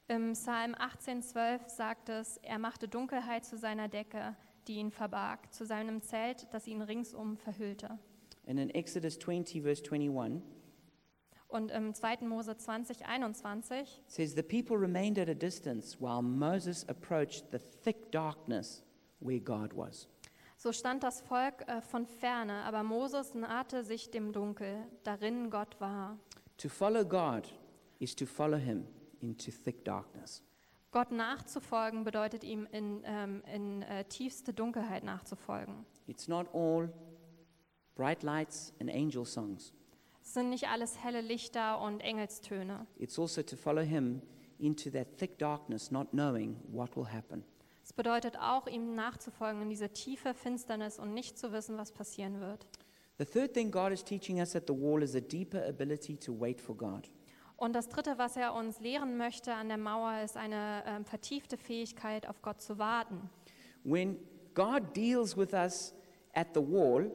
[0.09, 4.37] Im Psalm 18,12 sagt es, er machte Dunkelheit zu seiner Decke,
[4.69, 7.99] die ihn verbarg, zu seinem Zelt, das ihn ringsum verhüllte.
[8.47, 10.43] And in Exodus 20, verse 21,
[11.49, 12.27] Und im 2.
[12.27, 17.59] Mose 20, 21 it says, The people remained at a distance while Moses approached the
[17.59, 18.83] thick darkness
[19.21, 20.09] where God was.
[20.57, 25.81] So stand das Volk äh, von ferne, aber Moses nahte sich dem Dunkel, darin Gott
[25.81, 26.19] war.
[26.59, 27.49] To follow God
[27.99, 28.87] is to follow him
[29.21, 30.43] into thick darkness.
[30.91, 35.85] Gott nachzufolgen bedeutet ihm in, ähm, in äh, tiefste Dunkelheit nachzufolgen.
[36.07, 36.89] It's not all
[37.95, 39.73] bright lights and angel songs.
[40.23, 42.87] Es sind nicht alles helle Lichter und Engelstöne.
[42.99, 44.23] It's also to follow him
[44.59, 47.45] into that thick darkness, not knowing what will happen.
[47.83, 52.41] Es bedeutet auch, ihm nachzufolgen in diese tiefe Finsternis und nicht zu wissen, was passieren
[52.41, 52.67] wird.
[53.19, 56.33] The third thing God is teaching us at the wall is a deeper ability to
[56.33, 57.11] wait for God.
[57.57, 61.57] Und das Dritte, was er uns lehren möchte an der Mauer, ist eine ähm, vertiefte
[61.57, 63.31] Fähigkeit, auf Gott zu warten.
[63.85, 64.19] When
[64.55, 65.95] God deals with us
[66.33, 67.11] at the wall,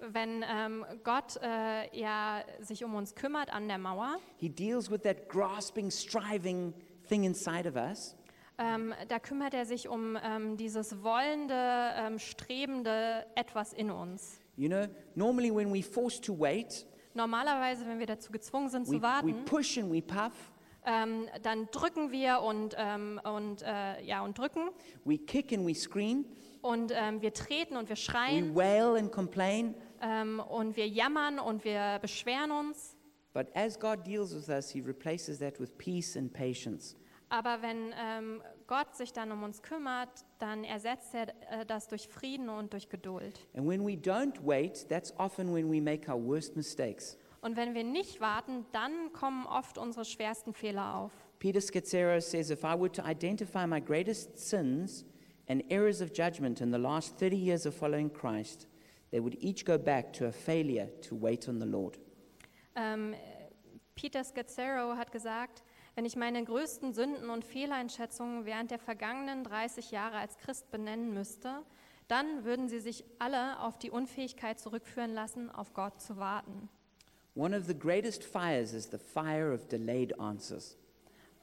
[0.00, 5.00] Wenn ähm, Gott äh, ja sich um uns kümmert an der Mauer, He deals with
[5.02, 6.74] that grasping, striving
[7.08, 8.16] thing inside of us.
[8.58, 14.40] ähm, da kümmert er sich um ähm, dieses wollende, ähm, strebende Etwas in uns.
[14.56, 18.90] You know, normally when we're forced to wait, Normalerweise, wenn wir dazu gezwungen sind we,
[18.90, 20.52] zu we warten, push and we puff,
[20.84, 24.68] ähm, dann drücken wir und, ähm, und, äh, ja, und drücken
[25.04, 26.26] we kick and we scream,
[26.60, 29.74] und ähm, wir treten und wir we schreien wail and complain.
[30.00, 32.96] Ähm, und wir jammern und wir beschweren uns.
[33.32, 36.96] But as God deals with us, He replaces that with peace and patience.
[37.28, 42.08] Aber wenn ähm, Gott sich dann um uns kümmert, dann ersetzt er äh, das durch
[42.08, 43.40] Frieden und durch Geduld.
[43.54, 47.18] And when we don't wait, that's often when we make our worst mistakes.
[47.40, 51.12] Und wenn wir nicht warten, dann kommen oft unsere schwersten Fehler auf.
[51.38, 55.04] Peter Scazzaro says if I were to identify my greatest sins
[55.48, 58.66] and errors of judgment in the last 30 years of following Christ,
[59.10, 61.98] they would each go back to a failure to wait on the Lord.
[62.74, 63.14] Ähm,
[63.94, 65.62] Peter Scazzaro hat gesagt,
[65.94, 71.14] wenn ich meine größten Sünden und Fehleinschätzungen während der vergangenen 30 Jahre als Christ benennen
[71.14, 71.62] müsste,
[72.08, 76.68] dann würden sie sich alle auf die Unfähigkeit zurückführen lassen, auf Gott zu warten.
[77.34, 80.76] One of the greatest fires is the fire of delayed answers.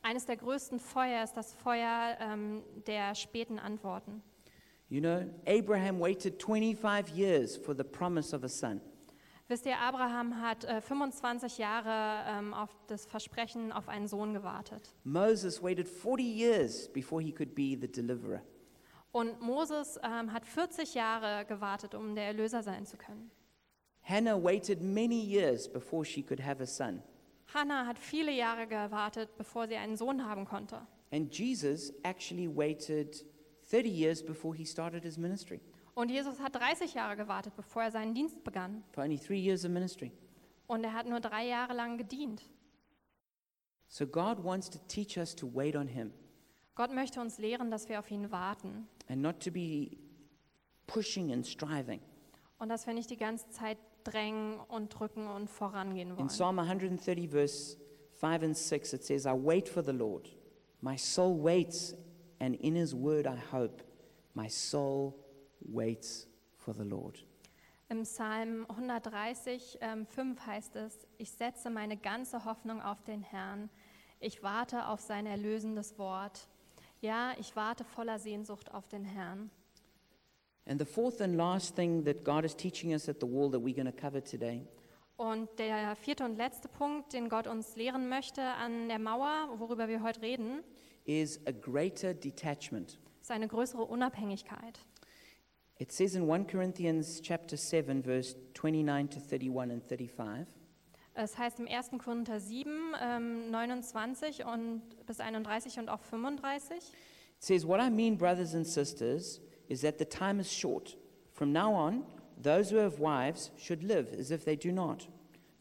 [0.01, 4.21] Eines der größten Feuer ist das Feuer ähm, der späten Antworten.
[4.93, 8.79] You know, Abraham waited 25 years for the promise of a son.
[9.47, 14.93] Wisst ihr, Abraham hat äh, 25 Jahre ähm, auf das Versprechen auf einen Sohn gewartet.
[15.03, 18.43] Moses waited 40 years before he could be the deliverer.
[19.11, 23.31] Und Moses ähm, hat 40 Jahre gewartet, um der Erlöser sein zu können.
[24.03, 27.01] Hannah waited many years before she could have a son.
[27.51, 30.85] Hannah hat viele Jahre gewartet, bevor sie einen Sohn haben konnte.
[31.11, 33.25] And Jesus actually waited
[33.73, 35.59] 30 years before he started his ministry.
[35.95, 38.83] Und Jesus hat 30 Jahre gewartet, bevor er seinen Dienst begann.
[38.91, 40.11] For only three years of ministry.
[40.67, 42.43] Und er hat nur drei Jahre lang gedient.
[43.87, 46.13] So God wants to teach us to wait on him
[46.75, 49.97] Gott möchte uns lehren, dass wir auf ihn warten and not to be
[50.87, 51.99] pushing and striving.
[52.57, 56.27] und dass wir nicht die ganze Zeit drängen und drücken und vorangehen In wollen.
[56.27, 57.77] Psalm 130, verse
[58.15, 60.27] 5 and 6, it says, I wait for the Lord.
[60.81, 61.95] My soul waits,
[62.43, 63.81] and in his word I hope.
[64.35, 65.15] My soul
[65.61, 66.27] waits
[66.57, 67.23] for the Lord.
[67.89, 73.69] Im Psalm 130, ähm, 5 heißt es, ich setze meine ganze Hoffnung auf den Herrn.
[74.19, 76.47] Ich warte auf sein erlösendes Wort.
[77.01, 79.51] Ja, ich warte voller Sehnsucht auf den Herrn.
[80.65, 83.61] And the fourth and last thing that God is teaching us at the wall that
[83.61, 84.65] we're going to cover today
[85.17, 89.87] Und der vierte und letzte Punkt, den Gott uns lehren möchte an der Mauer, worüber
[89.87, 90.63] wir heute reden,
[91.05, 92.99] is a greater detachment.
[93.21, 94.79] ist eine größere Unabhängigkeit.
[95.79, 100.47] It says in 1 Corinthians chapter 7 verse 29 to 31 and 35
[101.15, 101.91] Es heißt im 1.
[101.99, 106.77] Korinther 7, ähm, 29 und bis 31 und auch 35.
[106.77, 106.83] It
[107.39, 110.97] says, What I mean, brothers and sisters, is that the time is short.
[111.31, 112.03] From now on,
[112.41, 115.07] those who have wives should live as if they do not,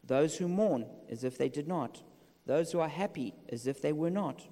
[0.07, 2.03] those who mourn as if they did not,
[2.47, 4.49] those who are happy as if they were not,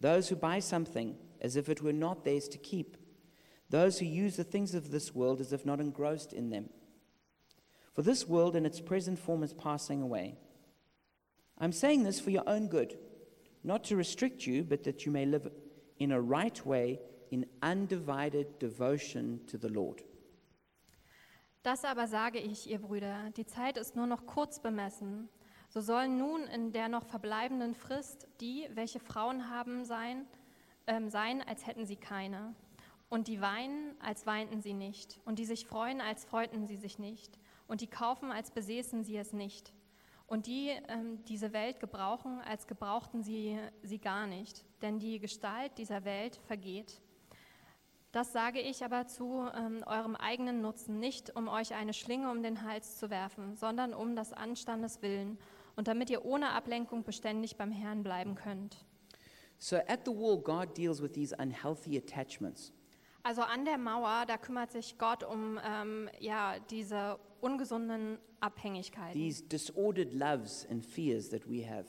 [0.00, 2.96] those who buy something as if it were not theirs to keep,
[3.68, 6.70] those who use the things of this world as if not engrossed in them.
[7.94, 10.36] For this world in its present form is passing away.
[11.58, 12.96] I'm saying this for your own good,
[13.62, 15.48] not to restrict you, but that you may live
[15.98, 20.02] in a right way in undivided devotion to the Lord.
[21.62, 25.28] Das aber sage ich, ihr Brüder, die Zeit ist nur noch kurz bemessen.
[25.70, 30.26] So sollen nun in der noch verbleibenden Frist die, welche Frauen haben, sein,
[30.88, 32.56] ähm, sein, als hätten sie keine.
[33.08, 35.20] Und die weinen, als weinten sie nicht.
[35.24, 37.38] Und die sich freuen, als freuten sie sich nicht.
[37.68, 39.72] Und die kaufen, als besäßen sie es nicht.
[40.26, 44.64] Und die ähm, diese Welt gebrauchen, als gebrauchten sie sie gar nicht.
[44.82, 47.00] Denn die Gestalt dieser Welt vergeht.
[48.10, 52.42] Das sage ich aber zu ähm, eurem eigenen Nutzen, nicht um euch eine Schlinge um
[52.42, 55.38] den Hals zu werfen, sondern um das Anstandes willen
[55.80, 58.84] und damit ihr ohne Ablenkung beständig beim Herrn bleiben könnt.
[59.56, 62.74] So at the wall, God deals with these unhealthy attachments.
[63.22, 69.14] Also an der Mauer, da kümmert sich Gott um ähm, ja, diese ungesunden Abhängigkeiten.
[69.14, 71.86] These disordered loves and fears that we have.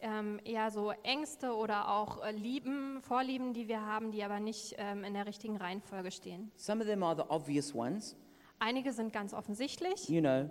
[0.00, 4.74] Ähm, eher so Ängste oder auch äh, Lieben, Vorlieben, die wir haben, die aber nicht
[4.78, 6.50] ähm, in der richtigen Reihenfolge stehen.
[6.56, 8.16] Some of them are the obvious ones,
[8.58, 10.50] Einige sind ganz offensichtlich, you know,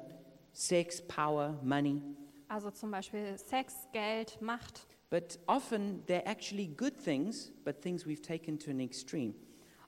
[0.53, 2.01] sex, power, money.
[2.49, 4.87] Also zum Beispiel Sex, Geld, Macht.
[5.09, 9.33] But often they're actually good things, but things we've taken to an extreme.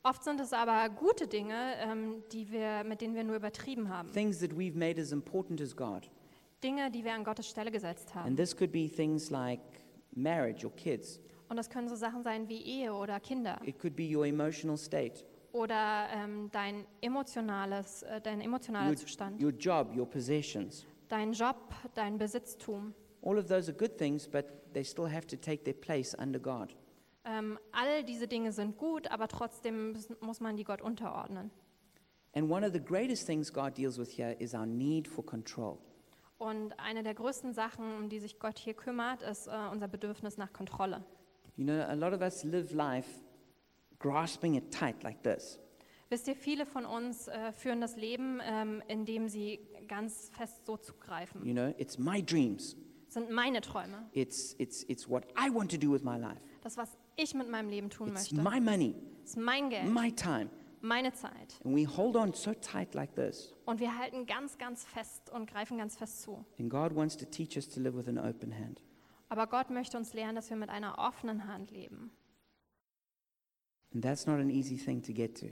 [0.03, 4.11] Oft sind es aber gute Dinge, ähm, die wir, mit denen wir nur übertrieben haben.
[4.13, 6.09] Things that we've made as important as God.
[6.63, 8.27] Dinge, die wir an Gottes Stelle gesetzt haben.
[8.27, 9.59] And this could be things like
[10.13, 11.19] marriage or kids.
[11.49, 14.77] Und das können so Sachen sein wie Ehe oder Kinder It could be your emotional
[14.77, 20.85] state, oder ähm, dein emotionales, äh, dein emotionaler your, Zustand, your job, your possessions.
[21.09, 21.57] Dein Job,
[21.95, 22.93] dein Besitztum.
[23.21, 26.39] All of those are good things, but they still have to take their place under
[26.39, 26.73] God.
[27.25, 31.51] Ähm, all diese Dinge sind gut, aber trotzdem muss man die Gott unterordnen.
[32.33, 35.79] And one of the greatest things God deals with here is our need for control.
[36.37, 40.37] Und eine der größten Sachen, um die sich Gott hier kümmert, ist äh, unser Bedürfnis
[40.37, 41.03] nach Kontrolle.
[41.57, 43.09] You know, a lot of us live life
[43.99, 45.59] grasping it tight like this.
[46.09, 49.59] Wisst ihr, viele von uns äh, führen das Leben, ähm, indem sie
[49.89, 51.45] ganz fest so zugreifen.
[51.45, 52.77] You know, it's my dreams.
[53.05, 54.07] Das sind meine Träume.
[54.13, 56.39] It's, it's, it's what I want to do with my life.
[56.61, 58.49] Das, was ich mit meinem Leben tun It's möchte.
[58.49, 60.49] my money, Das ist mein Geld, my time.
[60.81, 61.59] meine Zeit.
[61.65, 63.53] And we hold on so tight like this.
[63.65, 66.45] Und wir halten ganz, ganz fest und greifen ganz fest zu.
[66.59, 68.81] And God wants to teach us to live with an open hand.
[69.27, 72.11] Aber Gott möchte uns lernen, dass wir mit einer offenen Hand leben.
[73.93, 75.47] And that's not an easy thing to get to.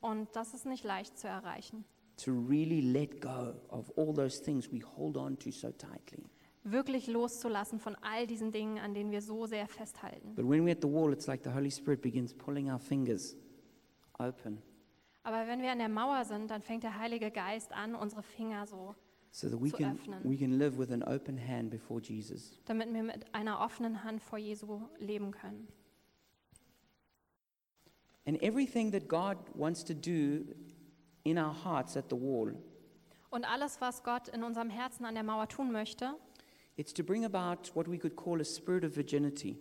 [0.00, 1.84] Und das ist nicht leicht zu erreichen.
[2.18, 6.24] To really let go of all those things we hold on to so tightly.
[6.62, 10.34] Wirklich loszulassen von all diesen Dingen, an denen wir so sehr festhalten.
[10.36, 13.36] But when we're at the wall, it's like the Holy Spirit begins pulling our fingers
[14.18, 14.62] open
[15.24, 18.66] Aber wenn wir an der Mauer sind, dann fängt der Heilige Geist an, unsere Finger
[18.66, 18.94] so,
[19.32, 20.20] so that we Zu can, öffnen.
[20.22, 22.60] we can live with an open hand before Jesus.
[22.66, 25.66] damit wir mit einer offenen Hand vor Jesu leben können.
[28.26, 30.44] And everything that God wants to do
[31.24, 32.54] in our hearts at the wall,
[33.30, 36.14] Und alles, was Gott in unserem Herzen an der Mauer tun möchte,
[36.76, 39.58] it's to bring about what we could call a spirit of virginity.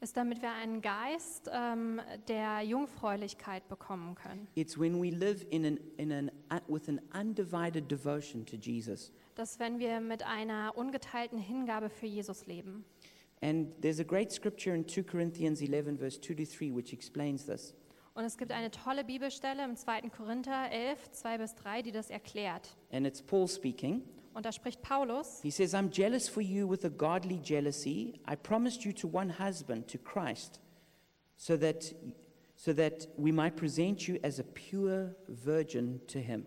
[0.00, 4.48] ist, damit wir einen Geist ähm, der Jungfräulichkeit bekommen können.
[4.54, 9.12] It's when we live in an, in an, uh, with an undivided devotion to Jesus.
[9.34, 12.84] Dass wenn wir mit einer ungeteilten Hingabe für Jesus leben.
[13.40, 17.46] And there's a great scripture in 2 Corinthians 11, verse 2 to 3, which explains
[17.46, 17.74] this.
[18.14, 20.02] Und es gibt eine tolle Bibelstelle im 2.
[20.10, 22.76] Korinther 11, 2 bis 3, die das erklärt.
[22.92, 24.02] And it's Paul speaking.
[24.34, 28.20] Und da spricht Paulus, He says, I'm jealous for you with a godly jealousy.
[28.28, 30.60] I promised you to one husband, to Christ,
[31.36, 31.94] so that,
[32.56, 36.46] so that we might present you as a pure virgin to him.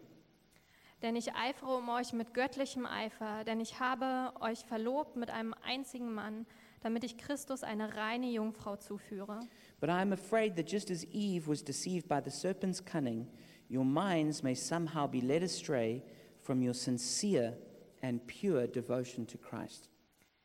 [1.01, 5.53] denn ich eifere um euch mit göttlichem Eifer, denn ich habe euch verlobt mit einem
[5.63, 6.45] einzigen Mann,
[6.81, 9.41] damit ich Christus eine reine Jungfrau zuführe.
[9.79, 13.27] But I am afraid that just as Eve was deceived by the serpent's cunning,
[13.69, 16.03] your minds may somehow be led astray
[16.41, 17.53] from your sincere
[18.01, 19.89] and pure devotion to Christ.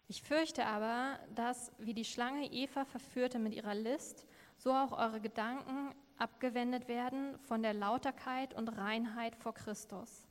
[0.08, 4.26] Ich fürchte aber, dass, wie die Schlange Eva verführte mit ihrer List,
[4.58, 10.26] so auch eure Gedanken abgewendet werden von der Lauterkeit und Reinheit vor Christus.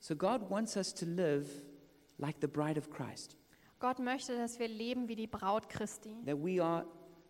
[0.00, 1.46] So God wants us to live
[2.18, 3.36] like the bride of Christ,
[3.78, 6.86] Gott möchte, dass wir leben wie die Braut Christi, that we are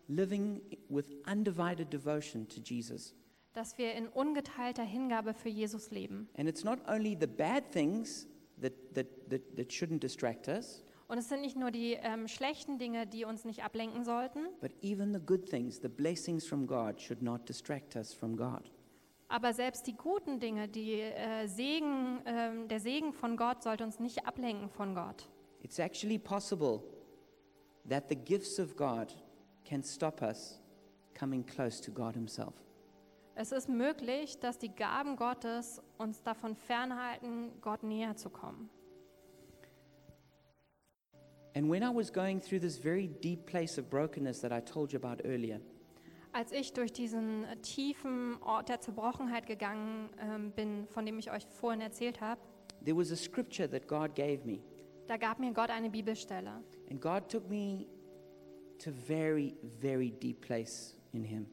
[0.07, 3.13] living with undivided devotion to Jesus.
[3.53, 6.27] dass wir in ungeteilter Hingabe für Jesus leben.
[6.37, 8.27] And it's not only the bad things
[8.61, 12.79] that, that, that, that shouldn't distract us, Und es sind nicht nur die ähm, schlechten
[12.79, 16.99] Dinge, die uns nicht ablenken sollten, but even the good things, the blessings from God,
[16.99, 18.71] should not distract us from God.
[19.27, 23.99] aber selbst die guten Dinge, die äh, Segen, ähm, der Segen von Gott sollte uns
[23.99, 25.29] nicht ablenken von Gott.
[25.63, 26.81] It's actually possible
[27.87, 29.15] that the gifts of God
[29.65, 30.59] can stop us
[31.17, 32.53] coming close to God Himself.
[33.35, 38.69] Es ist möglich, dass die Gaben Gottes uns davon fernhalten, Gott näher zu kommen.
[41.53, 44.91] And when I was going through this very deep place of brokenness that I told
[44.91, 45.59] you about earlier,
[46.33, 51.45] Als ich durch diesen tiefen Ort der Zerbrochenheit gegangen ähm, bin, von dem ich euch
[51.45, 52.41] vorhin erzählt habe,
[52.83, 54.59] there was a scripture that God gave me.
[55.07, 56.61] da gab mir Gott eine Bibelstelle.
[56.89, 57.85] And God took me
[58.79, 61.47] to very, very deep place in Him.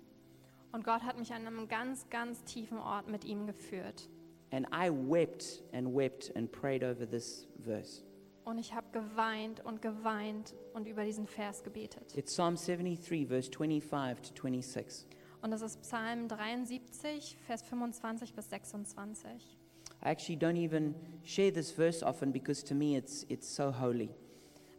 [0.73, 4.09] Und Gott hat mich an einem ganz, ganz tiefen Ort mit ihm geführt.
[4.51, 8.03] And I wept and wept and prayed over this verse.
[8.45, 12.17] Und ich habe geweint und geweint und über diesen Vers gebetet.
[12.17, 15.07] It's Psalm 73, verse 25 to 26.
[15.43, 19.59] Und das ist Psalm 73, Vers 25 bis 26.
[20.05, 20.95] I actually don't even
[21.25, 24.11] share this verse often because to me it's, it's so holy.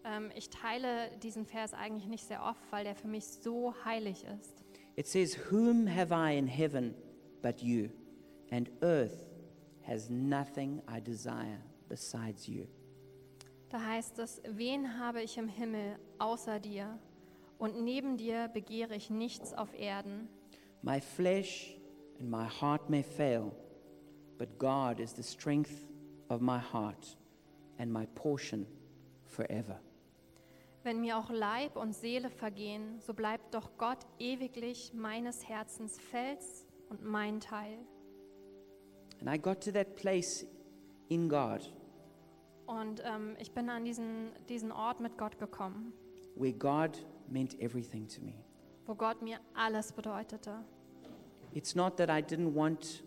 [0.06, 4.26] Ähm, ich teile diesen Vers eigentlich nicht sehr oft, weil der für mich so heilig
[4.39, 4.64] ist.
[4.95, 6.93] It says, Whom have I in heaven
[7.41, 7.89] but you?
[8.51, 9.26] And earth
[9.88, 12.68] has nothing I desire besides you.
[13.70, 16.99] Da heißt es, wen habe ich im Himmel außer dir?
[17.58, 20.30] Und neben dir begehre ich nichts auf Erden.
[20.84, 21.76] My flesh
[22.20, 23.51] and my heart may fail,
[24.38, 25.88] but God is the strength
[26.30, 27.18] of my heart
[27.80, 28.68] and my portion
[29.26, 29.80] forever.
[30.84, 36.67] Wenn mir auch Leib und Seele vergehen, so bleibt doch Gott ewiglich meines Herzens Fels
[36.89, 37.77] und mein Teil.
[39.21, 40.45] And I got to that place
[41.07, 41.71] in God
[42.65, 45.93] Und ähm, ich bin an diesen, diesen Ort mit Gott gekommen,
[46.36, 48.34] where God meant everything to me.
[48.86, 50.65] wo Gott mir alles bedeutete.
[51.53, 53.03] It's not that I didn't want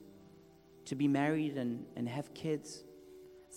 [0.86, 2.85] to be married and, and have kids.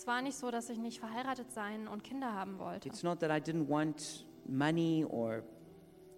[0.00, 2.88] Es war nicht so, dass ich nicht verheiratet sein und Kinder haben wollte.
[2.88, 5.42] It's not that I didn't want money or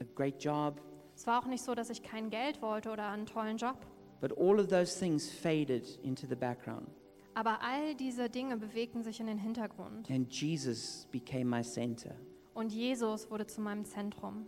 [0.01, 0.81] a great job.
[1.17, 3.85] Es war auch nicht so, dass ich kein Geld wollte oder einen tollen Job.
[4.21, 6.87] But all of those things faded into the background.
[7.35, 10.09] Aber all diese Dinge bewegten sich in den Hintergrund.
[10.09, 12.15] And Jesus became my center.
[12.55, 14.47] Und Jesus wurde zu meinem Zentrum.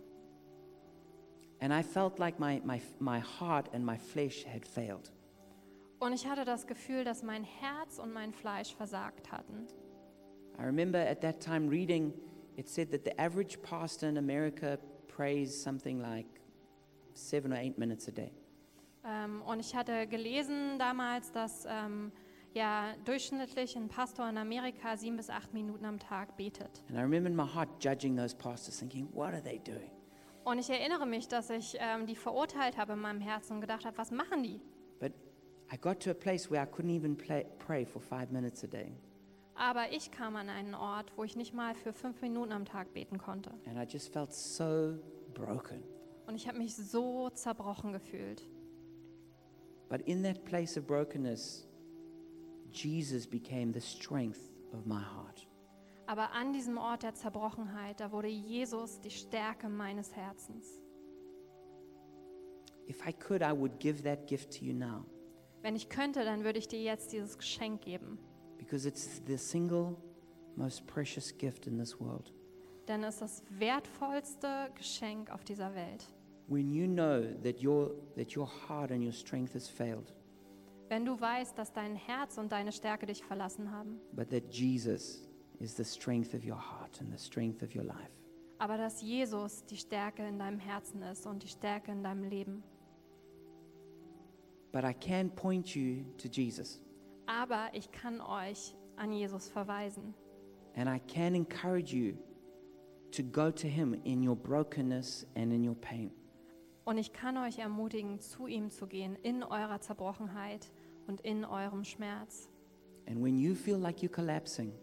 [1.59, 5.11] And I felt like my, my, my heart and my flesh had failed.
[5.99, 9.67] Und ich hatte das Gefühl, dass mein Herz und mein Fleisch versagt hatten.
[10.59, 12.13] I remember at that time reading,
[12.55, 14.77] it said that the average pastor in America
[15.07, 16.27] prays something like
[17.13, 18.31] seven or eight minutes a day.
[19.03, 22.11] Ähm, und ich hatte gelesen damals, dass ähm,
[22.53, 26.83] ja, durchschnittlich ein Pastor in Amerika sieben bis acht Minuten am Tag betet.
[26.89, 29.91] And I remember in my heart judging those pastors, thinking, what are they doing?
[30.45, 33.85] Und ich erinnere mich, dass ich ähm, die verurteilt habe in meinem Herzen und gedacht
[33.85, 34.61] habe, was machen die?
[35.71, 38.67] I got to a place where I couldn't even play, pray for five minutes a
[38.67, 38.93] day.
[39.55, 42.93] Aber ich kam an einen Ort, wo ich nicht mal für fünf Minuten am Tag
[42.93, 43.51] beten konnte.
[43.65, 44.99] And I just felt so
[45.33, 45.81] broken.
[46.27, 48.47] Und ich habe mich so zerbrochen gefühlt.
[49.89, 51.67] But in that place of brokenness,
[52.71, 55.47] Jesus became the strength of my heart.
[56.07, 60.83] Aber an diesem Ort der Zerbrochenheit, da wurde Jesus die Stärke meines Herzens.
[62.87, 65.05] If I could, I would give that gift to you now
[65.65, 68.19] Wenn ich könnte, dann würde ich dir jetzt dieses Geschenk geben.
[68.59, 69.95] because it's the single
[70.55, 72.31] most precious gift in this world.
[72.87, 76.07] Denn es ist das wertvollste Geschenk auf dieser Welt.
[76.47, 80.13] When you know that your, that your heart and your strength has failed,
[80.87, 85.27] Wenn du weißt, dass dein Herz und deine Stärke dich verlassen haben, but that Jesus
[85.57, 88.11] is the strength of your heart and the strength of your life.
[88.59, 92.63] aber dass Jesus die Stärke in deinem Herzen ist und die Stärke in deinem Leben.
[94.75, 96.81] But I can point you to Jesus,
[97.27, 100.13] Aber ich kann euch an Jesus verweisen.
[100.75, 102.17] and I can encourage you
[103.13, 106.11] to go to Him in your brokenness and in your pain.
[106.83, 110.69] Und ich kann euch ermutigen, zu ihm zu gehen in eurer Zerbrochenheit
[111.07, 112.49] und in eurem Schmerz.
[113.07, 114.73] And when you feel like you're collapsing,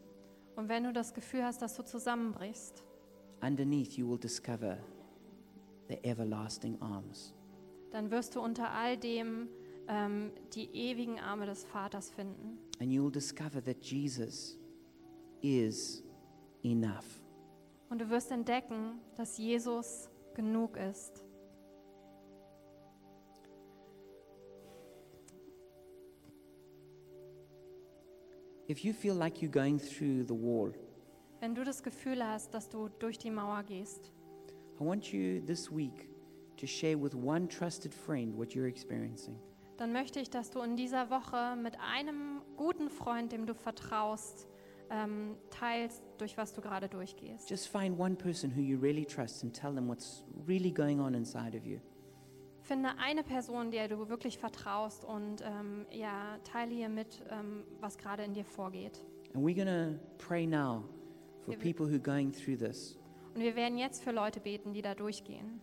[0.57, 2.82] Und wenn du das Gefühl hast, dass du zusammenbrichst,
[3.43, 4.78] underneath you will discover
[5.90, 7.34] the everlasting arms.
[7.90, 9.51] dann wirst du unter all dem
[9.89, 12.59] ähm, die ewigen Arme des Vaters finden.
[12.80, 14.59] And you will discover that Jesus
[15.41, 16.03] is
[16.62, 17.20] enough.
[17.91, 21.24] Und du wirst entdecken, dass Jesus genug ist.
[28.68, 30.72] If you feel like you're going through the wall,
[31.41, 34.12] Wenn du das Gefühl hast, dass du durch die Mauer gehst,
[34.80, 36.09] I want you this week
[36.57, 39.37] to share with one trusted friend what you're experiencing.
[39.76, 44.46] Dann möchte ich, dass du in dieser Woche mit einem guten Freund, dem du vertraust,
[44.90, 47.48] ähm, teilst, durch was du gerade durchgehst.
[47.48, 51.14] Just find one person who you really trust and tell them what's really going on
[51.14, 51.78] inside of you.
[52.60, 57.98] Finde eine Person, der du wirklich vertraust und ähm, ja, teile ihr mit, ähm, was
[57.98, 59.04] gerade in dir vorgeht.
[59.34, 60.84] And we're to pray now
[61.44, 62.98] for people who are going through this.
[63.34, 65.60] Und wir werden jetzt für Leute beten, die da durchgehen.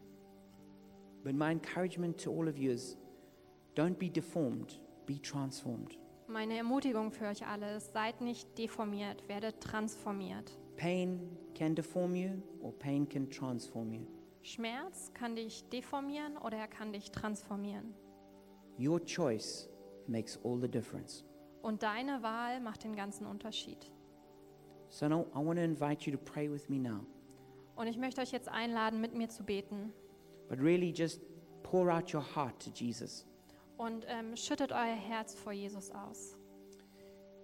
[1.23, 2.97] But my encouragement to all of you is
[3.75, 5.97] don't be deformed, be transformed.
[6.27, 10.57] Meine Ermutigung für euch alle ist, seid nicht deformiert, werdet transformiert.
[10.77, 14.05] Pain can deform you, or pain can transform you.
[14.43, 17.93] Schmerz kann dich deformieren oder er kann dich transformieren.
[18.79, 19.67] Your choice
[20.07, 21.25] makes all the difference.
[21.61, 23.91] Und deine Wahl macht den ganzen Unterschied.
[24.89, 27.05] So now I want to invite you to pray with me now.
[27.75, 29.93] Und ich möchte euch jetzt einladen, mit mir zu beten.
[30.47, 31.21] But really just
[31.63, 33.25] pour out your heart to Jesus.
[33.79, 36.35] Und ähm, schüttet euer Herz vor Jesus aus.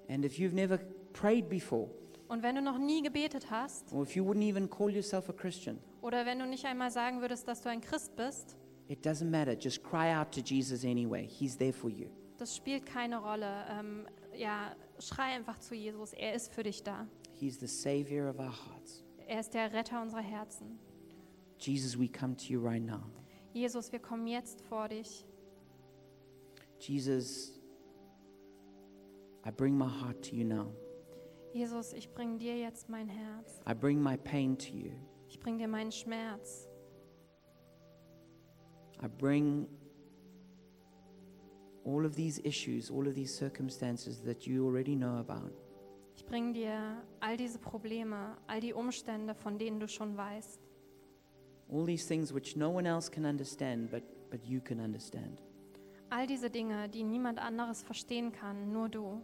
[0.10, 0.78] And if you've never
[1.14, 1.90] prayed before,
[2.28, 5.34] Und wenn du noch nie gebetet hast, or if you wouldn't even call yourself a
[5.34, 8.58] Christian, oder wenn du nicht einmal sagen würdest, dass du ein Christ bist,
[8.90, 9.54] it doesn't matter.
[9.58, 11.26] Just cry out to Jesus anyway.
[11.26, 12.10] He's there for you.
[12.38, 13.66] das spielt keine Rolle.
[13.70, 14.06] Ähm,
[14.36, 16.12] ja, schrei einfach zu Jesus.
[16.12, 17.08] Er ist für dich da.
[17.40, 19.04] He's the Savior of our hearts.
[19.26, 20.78] Er ist der Retter unserer Herzen.
[21.60, 23.00] Jesus, we come to you right now.
[23.54, 25.26] Jesus, wir kommen jetzt vor dich.
[26.80, 27.52] Jesus,
[29.44, 30.68] I bring my heart to you now.
[31.54, 33.62] Jesus, ich bringe dir jetzt mein Herz.
[33.66, 34.92] I bring my pain to you.
[35.30, 36.68] Ich bringe dir meinen Schmerz.
[39.02, 39.68] I bring
[41.86, 45.54] all of these issues, all of these circumstances that you already know about.
[46.16, 50.60] Ich bringe dir all diese Probleme, all die Umstände, von denen du schon weißt.
[51.70, 55.42] All these things which no one else can understand, but, but you can understand.
[56.10, 59.22] All diese Dinge, die niemand anderes verstehen kann, nur du.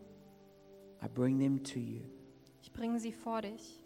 [1.04, 2.02] I bring them to you.
[2.62, 3.82] Ich bringe sie vor dich.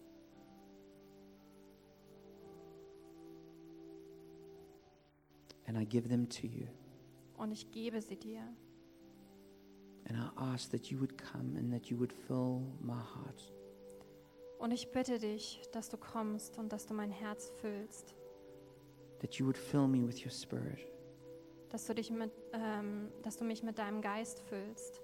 [5.67, 6.67] and I give them to you.
[7.37, 8.41] Und ich gebe sie dir.
[10.07, 13.51] And I ask that you would come and that you would fill my heart.
[14.59, 18.15] Und ich bitte dich, dass du kommst und dass du mein Herz füllst.
[19.19, 20.79] That you would fill me with your spirit.
[21.69, 25.01] Dass du, dich mit, ähm, dass du mich mit deinem Geist füllst.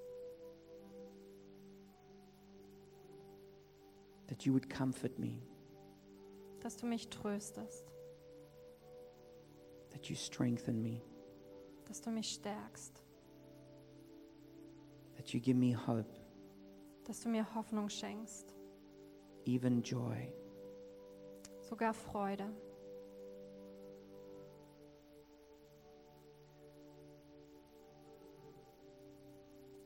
[4.27, 5.41] That you would comfort me.
[6.61, 7.91] Dass du mich tröstest.
[9.89, 11.01] That you strengthen me.
[11.85, 13.03] Dass du mich stärkst.
[15.17, 16.09] That you give me hope,
[17.05, 18.55] Dass du mir Hoffnung schenkst.
[19.45, 20.31] even joy.
[21.59, 22.45] Sogar Freude.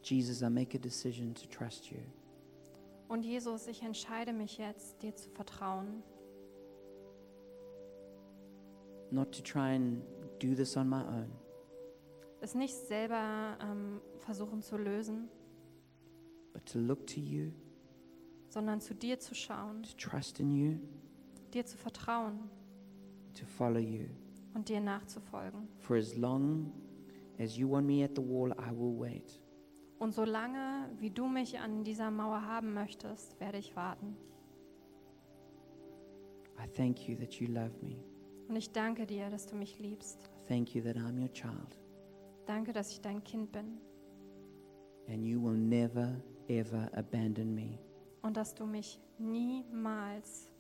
[0.10, 1.98] Jesus, I make a decision to trust you.
[3.08, 6.04] Und Jesus, ich entscheide mich jetzt, dir zu vertrauen.
[9.12, 10.02] Not to try and
[10.40, 11.32] do this on my own,
[12.42, 15.30] Es nicht selber ähm, versuchen zu lösen,
[16.54, 17.52] but to look to you,
[18.50, 20.78] sondern zu dir zu schauen, to trust in you,
[21.54, 22.50] dir zu vertrauen
[23.34, 24.06] to follow you.
[24.54, 25.68] und dir nachzufolgen.
[25.80, 26.72] For as long
[27.40, 29.40] as you want me at the wall, I will wait.
[30.00, 34.18] Und solange, wie du mich an dieser Mauer haben möchtest, werde ich warten.
[36.58, 37.98] I thank you that you love me.
[38.48, 40.30] Und ich danke dir, dass du mich liebst.
[40.48, 41.80] Thank you that I'm your child.
[42.46, 43.80] Danke, dass ich dein Kind bin
[45.08, 46.16] And you will never,
[46.48, 47.78] ever abandon me.
[48.22, 50.52] und dass du mich niemals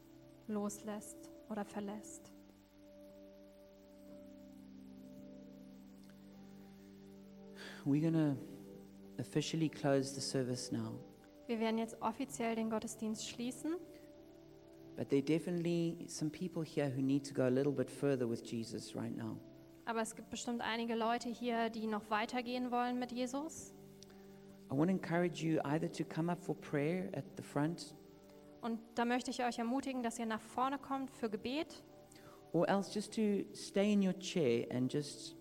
[0.47, 2.31] loslässt oder verlässt.
[7.86, 8.54] We're to
[9.20, 10.99] officially close the service now.
[11.47, 13.76] Wir werden jetzt offiziell den Gottesdienst schließen.
[14.95, 18.30] But there are definitely some people here who need to go a little bit further
[18.30, 19.38] with Jesus right now.
[19.86, 23.74] Aber es gibt bestimmt einige Leute hier, die noch weitergehen wollen mit Jesus.
[24.72, 27.93] I want to encourage you either to come up for prayer at the front
[28.61, 31.84] Und da möchte ich euch ermutigen, dass ihr nach vorne kommt für Gebet
[32.51, 35.36] or else just to stay in your chair and just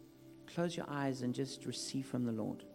[0.47, 2.67] close your eyes and just receive from the Lord.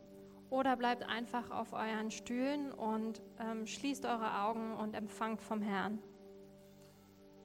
[0.50, 6.00] Oder bleibt einfach auf euren Stühlen und ähm, schließt eure Augen und empfangt vom Herrn.